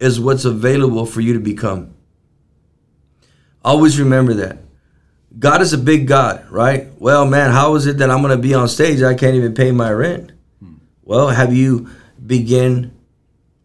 is 0.00 0.18
what's 0.18 0.44
available 0.44 1.06
for 1.06 1.20
you 1.20 1.32
to 1.34 1.40
become. 1.40 1.94
Always 3.64 3.98
remember 3.98 4.34
that. 4.34 4.63
God 5.38 5.62
is 5.62 5.72
a 5.72 5.78
big 5.78 6.06
God, 6.06 6.48
right? 6.50 6.88
Well, 6.98 7.26
man, 7.26 7.50
how 7.50 7.74
is 7.74 7.86
it 7.86 7.98
that 7.98 8.10
I'm 8.10 8.22
going 8.22 8.36
to 8.36 8.42
be 8.42 8.54
on 8.54 8.68
stage? 8.68 9.02
I 9.02 9.14
can't 9.14 9.34
even 9.34 9.54
pay 9.54 9.72
my 9.72 9.90
rent. 9.90 10.32
Hmm. 10.60 10.74
Well, 11.02 11.28
have 11.28 11.52
you 11.52 11.90
begin 12.24 12.92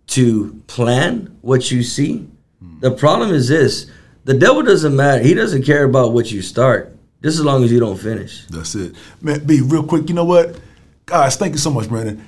to 0.07 0.61
plan 0.67 1.37
what 1.41 1.69
you 1.69 1.83
see? 1.83 2.27
Hmm. 2.59 2.79
The 2.79 2.91
problem 2.91 3.31
is 3.31 3.47
this: 3.47 3.89
the 4.25 4.33
devil 4.33 4.63
doesn't 4.63 4.95
matter. 4.95 5.21
He 5.23 5.33
doesn't 5.33 5.63
care 5.63 5.83
about 5.83 6.13
what 6.13 6.31
you 6.31 6.41
start, 6.41 6.95
just 7.21 7.39
as 7.39 7.45
long 7.45 7.63
as 7.63 7.71
you 7.71 7.79
don't 7.79 7.97
finish. 7.97 8.45
That's 8.47 8.75
it. 8.75 8.95
Man, 9.21 9.45
B, 9.45 9.61
real 9.61 9.83
quick, 9.83 10.09
you 10.09 10.15
know 10.15 10.25
what? 10.25 10.59
Guys, 11.05 11.35
thank 11.35 11.53
you 11.53 11.59
so 11.59 11.71
much, 11.71 11.87
Brandon. 11.87 12.23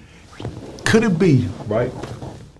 Could 0.85 1.03
it 1.03 1.17
be, 1.17 1.47
right, 1.67 1.91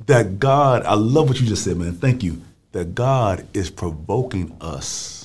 that 0.07 0.39
God, 0.39 0.83
I 0.85 0.93
love 0.93 1.27
what 1.27 1.39
you 1.39 1.47
just 1.47 1.63
said, 1.63 1.77
man. 1.77 1.93
Thank 1.93 2.23
you. 2.23 2.41
That 2.71 2.95
God 2.95 3.45
is 3.53 3.69
provoking 3.69 4.55
us 4.61 5.20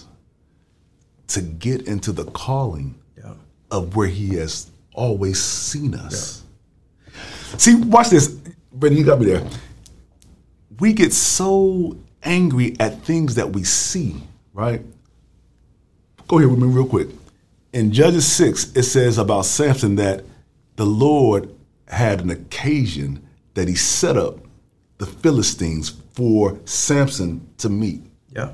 to 1.29 1.41
get 1.43 1.83
into 1.87 2.13
the 2.13 2.25
calling 2.25 2.95
Yeah. 3.17 3.35
of 3.71 3.97
where 3.97 4.09
He 4.09 4.35
has 4.37 4.71
always 4.95 5.43
seen 5.43 5.95
us. 5.95 6.43
See, 7.59 7.75
watch 7.75 8.11
this. 8.11 8.29
Brandon, 8.73 8.99
you 9.01 9.05
got 9.07 9.21
me 9.21 9.27
there. 9.27 9.47
We 10.79 10.93
get 10.93 11.13
so 11.13 11.97
angry 12.23 12.77
at 12.79 13.03
things 13.05 13.37
that 13.37 13.53
we 13.53 13.65
see, 13.65 14.23
right? 14.53 14.83
Go 16.29 16.39
here 16.39 16.49
with 16.49 16.59
me 16.59 16.67
real 16.69 16.87
quick. 16.87 17.09
In 17.73 17.93
Judges 17.93 18.27
6, 18.27 18.73
it 18.77 18.83
says 18.83 19.17
about 19.19 19.47
Samson 19.47 19.97
that 19.97 20.25
the 20.77 20.87
Lord 20.87 21.55
had 21.89 22.21
an 22.21 22.31
occasion 22.31 23.27
that 23.55 23.69
he 23.69 23.75
set 23.75 24.17
up 24.17 24.39
the 24.99 25.07
Philistines 25.07 25.95
for 26.13 26.59
Samson 26.65 27.47
to 27.59 27.69
meet. 27.69 28.03
Yeah. 28.35 28.53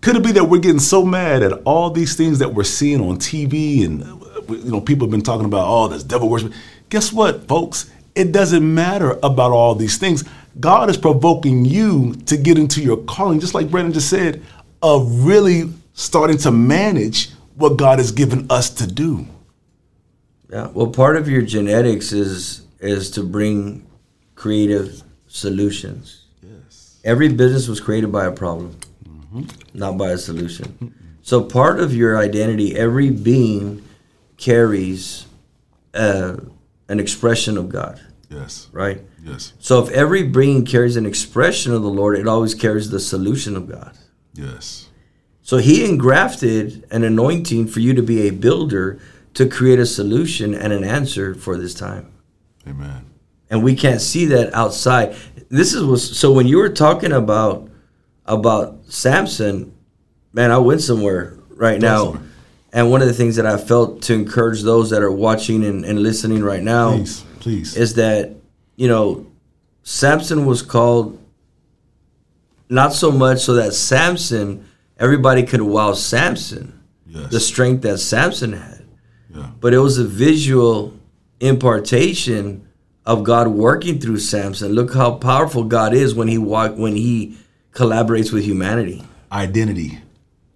Could 0.00 0.16
it 0.16 0.24
be 0.24 0.32
that 0.32 0.44
we're 0.44 0.60
getting 0.60 0.80
so 0.80 1.04
mad 1.04 1.42
at 1.42 1.52
all 1.64 1.90
these 1.90 2.16
things 2.16 2.38
that 2.38 2.54
we're 2.54 2.64
seeing 2.64 3.00
on 3.00 3.18
TV 3.18 3.84
and 3.84 4.00
you 4.48 4.70
know 4.70 4.80
people 4.80 5.06
have 5.06 5.10
been 5.10 5.22
talking 5.22 5.46
about 5.46 5.66
oh 5.68 5.88
this 5.88 6.02
devil 6.02 6.28
worship. 6.28 6.52
Guess 6.88 7.12
what, 7.12 7.46
folks? 7.46 7.90
It 8.14 8.32
doesn't 8.32 8.74
matter 8.74 9.18
about 9.22 9.52
all 9.52 9.74
these 9.74 9.98
things. 9.98 10.24
God 10.58 10.90
is 10.90 10.96
provoking 10.96 11.64
you 11.64 12.14
to 12.26 12.36
get 12.36 12.58
into 12.58 12.82
your 12.82 12.96
calling, 12.96 13.38
just 13.38 13.54
like 13.54 13.70
Brandon 13.70 13.92
just 13.92 14.10
said, 14.10 14.42
of 14.82 15.24
really 15.24 15.72
starting 15.92 16.38
to 16.38 16.50
manage 16.50 17.30
what 17.54 17.76
God 17.76 17.98
has 17.98 18.10
given 18.10 18.46
us 18.50 18.70
to 18.70 18.86
do. 18.86 19.26
Yeah. 20.50 20.68
Well, 20.68 20.88
part 20.88 21.16
of 21.16 21.28
your 21.28 21.42
genetics 21.42 22.12
is 22.12 22.62
is 22.80 23.10
to 23.12 23.22
bring 23.22 23.86
creative 24.34 25.02
solutions. 25.28 26.24
Yes. 26.42 26.98
Every 27.04 27.28
business 27.28 27.68
was 27.68 27.78
created 27.78 28.10
by 28.10 28.24
a 28.24 28.32
problem, 28.32 28.76
not 29.74 29.96
by 29.98 30.10
a 30.10 30.18
solution. 30.18 30.94
So 31.22 31.42
part 31.42 31.80
of 31.80 31.94
your 31.94 32.16
identity, 32.18 32.76
every 32.76 33.10
being 33.10 33.82
carries 34.36 35.26
uh, 35.94 36.36
an 36.88 36.98
expression 37.00 37.56
of 37.56 37.68
God, 37.68 38.00
Yes. 38.30 38.68
right? 38.72 39.00
Yes. 39.24 39.52
So 39.58 39.82
if 39.82 39.90
every 39.90 40.22
being 40.22 40.64
carries 40.64 40.96
an 40.96 41.06
expression 41.06 41.72
of 41.72 41.82
the 41.82 41.90
Lord, 41.90 42.18
it 42.18 42.26
always 42.26 42.54
carries 42.54 42.90
the 42.90 43.00
solution 43.00 43.54
of 43.56 43.68
God. 43.68 43.92
Yes. 44.34 44.88
So 45.42 45.58
he 45.58 45.84
engrafted 45.84 46.86
an 46.90 47.04
anointing 47.04 47.66
for 47.68 47.80
you 47.80 47.92
to 47.94 48.02
be 48.02 48.26
a 48.28 48.30
builder 48.30 48.98
to 49.34 49.48
create 49.48 49.78
a 49.78 49.86
solution 49.86 50.54
and 50.54 50.72
an 50.72 50.84
answer 50.84 51.34
for 51.34 51.56
this 51.58 51.74
time. 51.74 52.12
Amen. 52.66 53.04
And 53.50 53.62
we 53.64 53.74
can't 53.74 54.00
see 54.00 54.26
that 54.26 54.54
outside. 54.54 55.16
This 55.48 55.74
is 55.74 55.82
what 55.84 55.98
so 55.98 56.32
when 56.32 56.46
you 56.46 56.58
were 56.58 56.68
talking 56.68 57.12
about 57.12 57.68
about 58.34 58.78
Samson, 58.88 59.74
man, 60.32 60.50
I 60.50 60.58
went 60.58 60.80
somewhere 60.80 61.38
right 61.50 61.80
now. 61.80 62.04
somewhere. 62.04 62.22
And 62.72 62.90
one 62.90 63.02
of 63.02 63.08
the 63.08 63.14
things 63.14 63.34
that 63.36 63.46
I 63.46 63.56
felt 63.56 64.02
to 64.02 64.14
encourage 64.14 64.62
those 64.62 64.90
that 64.90 65.02
are 65.02 65.10
watching 65.10 65.64
and, 65.64 65.84
and 65.84 66.02
listening 66.02 66.42
right 66.44 66.62
now 66.62 66.92
Please, 66.96 67.24
please. 67.40 67.76
is 67.76 67.94
that, 67.94 68.36
you 68.76 68.86
know, 68.86 69.26
Samson 69.82 70.46
was 70.46 70.62
called 70.62 71.18
not 72.68 72.92
so 72.92 73.10
much 73.10 73.40
so 73.40 73.54
that 73.54 73.74
Samson, 73.74 74.64
everybody 74.98 75.42
could 75.42 75.62
wow 75.62 75.92
Samson, 75.94 76.80
Yes. 77.08 77.32
the 77.32 77.40
strength 77.40 77.82
that 77.82 77.98
Samson 77.98 78.52
had, 78.52 78.84
yeah. 79.34 79.50
but 79.58 79.74
it 79.74 79.78
was 79.78 79.98
a 79.98 80.04
visual 80.04 80.94
impartation 81.40 82.68
of 83.04 83.24
God 83.24 83.48
working 83.48 83.98
through 83.98 84.18
Samson. 84.18 84.72
Look 84.74 84.94
how 84.94 85.12
powerful 85.16 85.64
God 85.64 85.92
is 85.92 86.14
when 86.14 86.28
he 86.28 86.38
walk 86.38 86.76
when 86.76 86.94
he 86.94 87.36
collaborates 87.72 88.32
with 88.32 88.44
humanity. 88.44 89.04
Identity. 89.32 90.00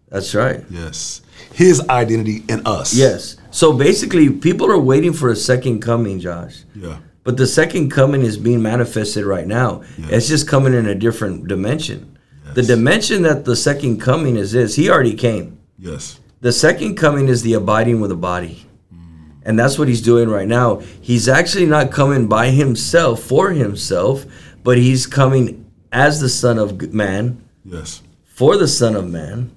That's 0.09 0.35
right. 0.35 0.65
Yes. 0.71 1.23
His 1.53 1.89
identity 1.89 2.45
in 2.49 2.67
us. 2.67 2.95
Yes. 2.95 3.37
So 3.51 3.73
basically, 3.73 4.31
people 4.31 4.71
are 4.71 4.79
waiting 4.79 5.13
for 5.13 5.31
a 5.31 5.37
second 5.37 5.81
coming, 5.81 6.21
Josh. 6.21 6.65
Yeah. 6.75 6.99
But 7.25 7.37
the 7.37 7.47
second 7.47 7.91
coming 7.91 8.23
is 8.23 8.37
being 8.37 8.63
manifested 8.63 9.25
right 9.25 9.47
now. 9.47 9.83
Yes. 9.99 10.11
It's 10.11 10.29
just 10.29 10.49
coming 10.49 10.75
in 10.75 10.87
a 10.87 10.95
different 10.95 11.49
dimension. 11.49 12.19
The 12.53 12.63
dimension 12.63 13.23
that 13.23 13.45
the 13.45 13.57
second 13.57 14.01
coming 14.01 14.37
is 14.37 14.55
is 14.55 14.77
He 14.77 14.89
already 14.89 15.15
came. 15.15 15.59
Yes. 15.79 16.21
The 16.41 16.53
second 16.53 16.97
coming 16.97 17.29
is 17.29 17.43
the 17.43 17.55
abiding 17.55 18.01
with 18.01 18.11
the 18.11 18.17
body. 18.17 18.67
Mm. 18.95 19.41
And 19.45 19.59
that's 19.59 19.79
what 19.79 19.89
he's 19.89 20.03
doing 20.03 20.29
right 20.29 20.47
now. 20.47 20.83
He's 21.01 21.27
actually 21.29 21.67
not 21.67 21.91
coming 21.91 22.29
by 22.29 22.51
himself 22.51 23.23
for 23.23 23.51
himself, 23.51 24.27
but 24.63 24.77
he's 24.79 25.07
coming 25.07 25.64
as 25.95 26.21
the 26.21 26.29
Son 26.29 26.59
of 26.59 26.93
Man 26.93 27.41
Yes. 27.65 28.03
for 28.27 28.59
the 28.59 28.69
Son 28.69 28.95
of 28.97 29.09
Man, 29.09 29.53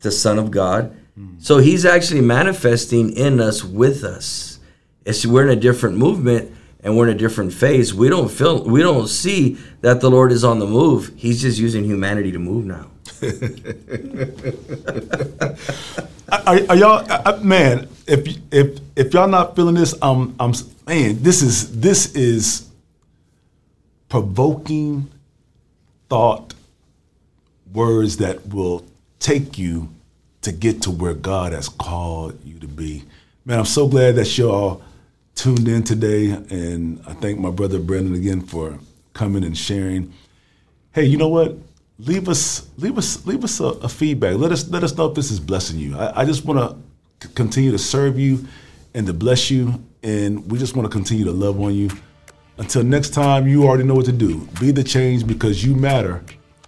the 0.00 0.10
Son 0.10 0.38
of 0.38 0.50
God. 0.50 0.96
So 1.38 1.58
he's 1.58 1.86
actually 1.86 2.20
manifesting 2.20 3.10
in 3.16 3.40
us 3.40 3.64
with 3.64 4.04
us. 4.04 4.58
It's 5.06 5.24
we're 5.24 5.44
in 5.44 5.56
a 5.56 5.60
different 5.60 5.96
movement 5.96 6.52
and 6.82 6.96
we're 6.96 7.08
in 7.08 7.14
a 7.16 7.18
different 7.18 7.54
phase. 7.54 7.94
We 7.94 8.08
don't 8.10 8.30
feel 8.30 8.62
we 8.64 8.82
don't 8.82 9.08
see 9.08 9.56
that 9.80 10.02
the 10.02 10.10
Lord 10.10 10.30
is 10.30 10.44
on 10.44 10.58
the 10.58 10.66
move. 10.66 11.12
He's 11.16 11.40
just 11.40 11.58
using 11.58 11.84
humanity 11.84 12.32
to 12.32 12.38
move 12.38 12.66
now. 12.66 12.90
are, 16.46 16.60
are 16.68 16.76
y'all 16.76 17.06
uh, 17.08 17.38
man? 17.42 17.88
If 18.06 18.36
if 18.52 18.78
if 18.94 19.14
y'all 19.14 19.28
not 19.28 19.56
feeling 19.56 19.74
this, 19.74 19.94
um, 20.02 20.36
I'm 20.38 20.52
man. 20.86 21.22
This 21.22 21.40
is 21.40 21.80
this 21.80 22.14
is 22.14 22.68
provoking 24.10 25.10
thought, 26.08 26.54
words 27.72 28.18
that 28.18 28.46
will 28.48 28.84
take 29.18 29.58
you 29.58 29.88
to 30.42 30.52
get 30.52 30.82
to 30.82 30.90
where 30.90 31.14
God 31.14 31.52
has 31.52 31.68
called 31.68 32.38
you 32.44 32.58
to 32.60 32.68
be. 32.68 33.04
Man, 33.44 33.58
I'm 33.58 33.64
so 33.64 33.88
glad 33.88 34.16
that 34.16 34.38
y'all 34.38 34.82
tuned 35.34 35.68
in 35.68 35.82
today, 35.82 36.30
and 36.30 37.00
I 37.06 37.12
thank 37.14 37.38
my 37.38 37.50
brother 37.50 37.78
Brandon 37.78 38.14
again 38.14 38.40
for 38.42 38.78
coming 39.12 39.44
and 39.44 39.56
sharing. 39.56 40.12
Hey, 40.92 41.04
you 41.04 41.16
know 41.16 41.28
what? 41.28 41.56
Leave 41.98 42.28
us, 42.28 42.68
leave 42.76 42.98
us, 42.98 43.26
leave 43.26 43.42
us 43.42 43.60
a, 43.60 43.64
a 43.64 43.88
feedback. 43.88 44.36
Let 44.36 44.52
us, 44.52 44.68
let 44.68 44.84
us 44.84 44.96
know 44.96 45.06
if 45.06 45.14
this 45.14 45.30
is 45.30 45.40
blessing 45.40 45.78
you. 45.78 45.96
I, 45.96 46.20
I 46.20 46.24
just 46.24 46.44
want 46.44 46.76
to 47.20 47.28
continue 47.28 47.72
to 47.72 47.78
serve 47.78 48.18
you 48.18 48.46
and 48.94 49.06
to 49.06 49.12
bless 49.12 49.50
you, 49.50 49.82
and 50.02 50.50
we 50.50 50.58
just 50.58 50.76
want 50.76 50.90
to 50.90 50.96
continue 50.96 51.24
to 51.24 51.32
love 51.32 51.60
on 51.60 51.74
you. 51.74 51.90
Until 52.58 52.82
next 52.82 53.10
time, 53.10 53.46
you 53.46 53.64
already 53.64 53.84
know 53.84 53.94
what 53.94 54.06
to 54.06 54.12
do. 54.12 54.48
Be 54.60 54.70
the 54.70 54.84
change 54.84 55.26
because 55.26 55.64
you 55.64 55.74
matter 55.74 56.22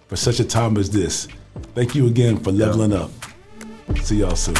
for 0.07 0.15
such 0.15 0.39
a 0.39 0.45
time 0.45 0.77
as 0.77 0.89
this. 0.89 1.27
Thank 1.73 1.95
you 1.95 2.07
again 2.07 2.37
for 2.37 2.51
leveling 2.51 2.93
up. 2.93 3.11
See 4.01 4.17
y'all 4.17 4.35
soon. 4.35 4.55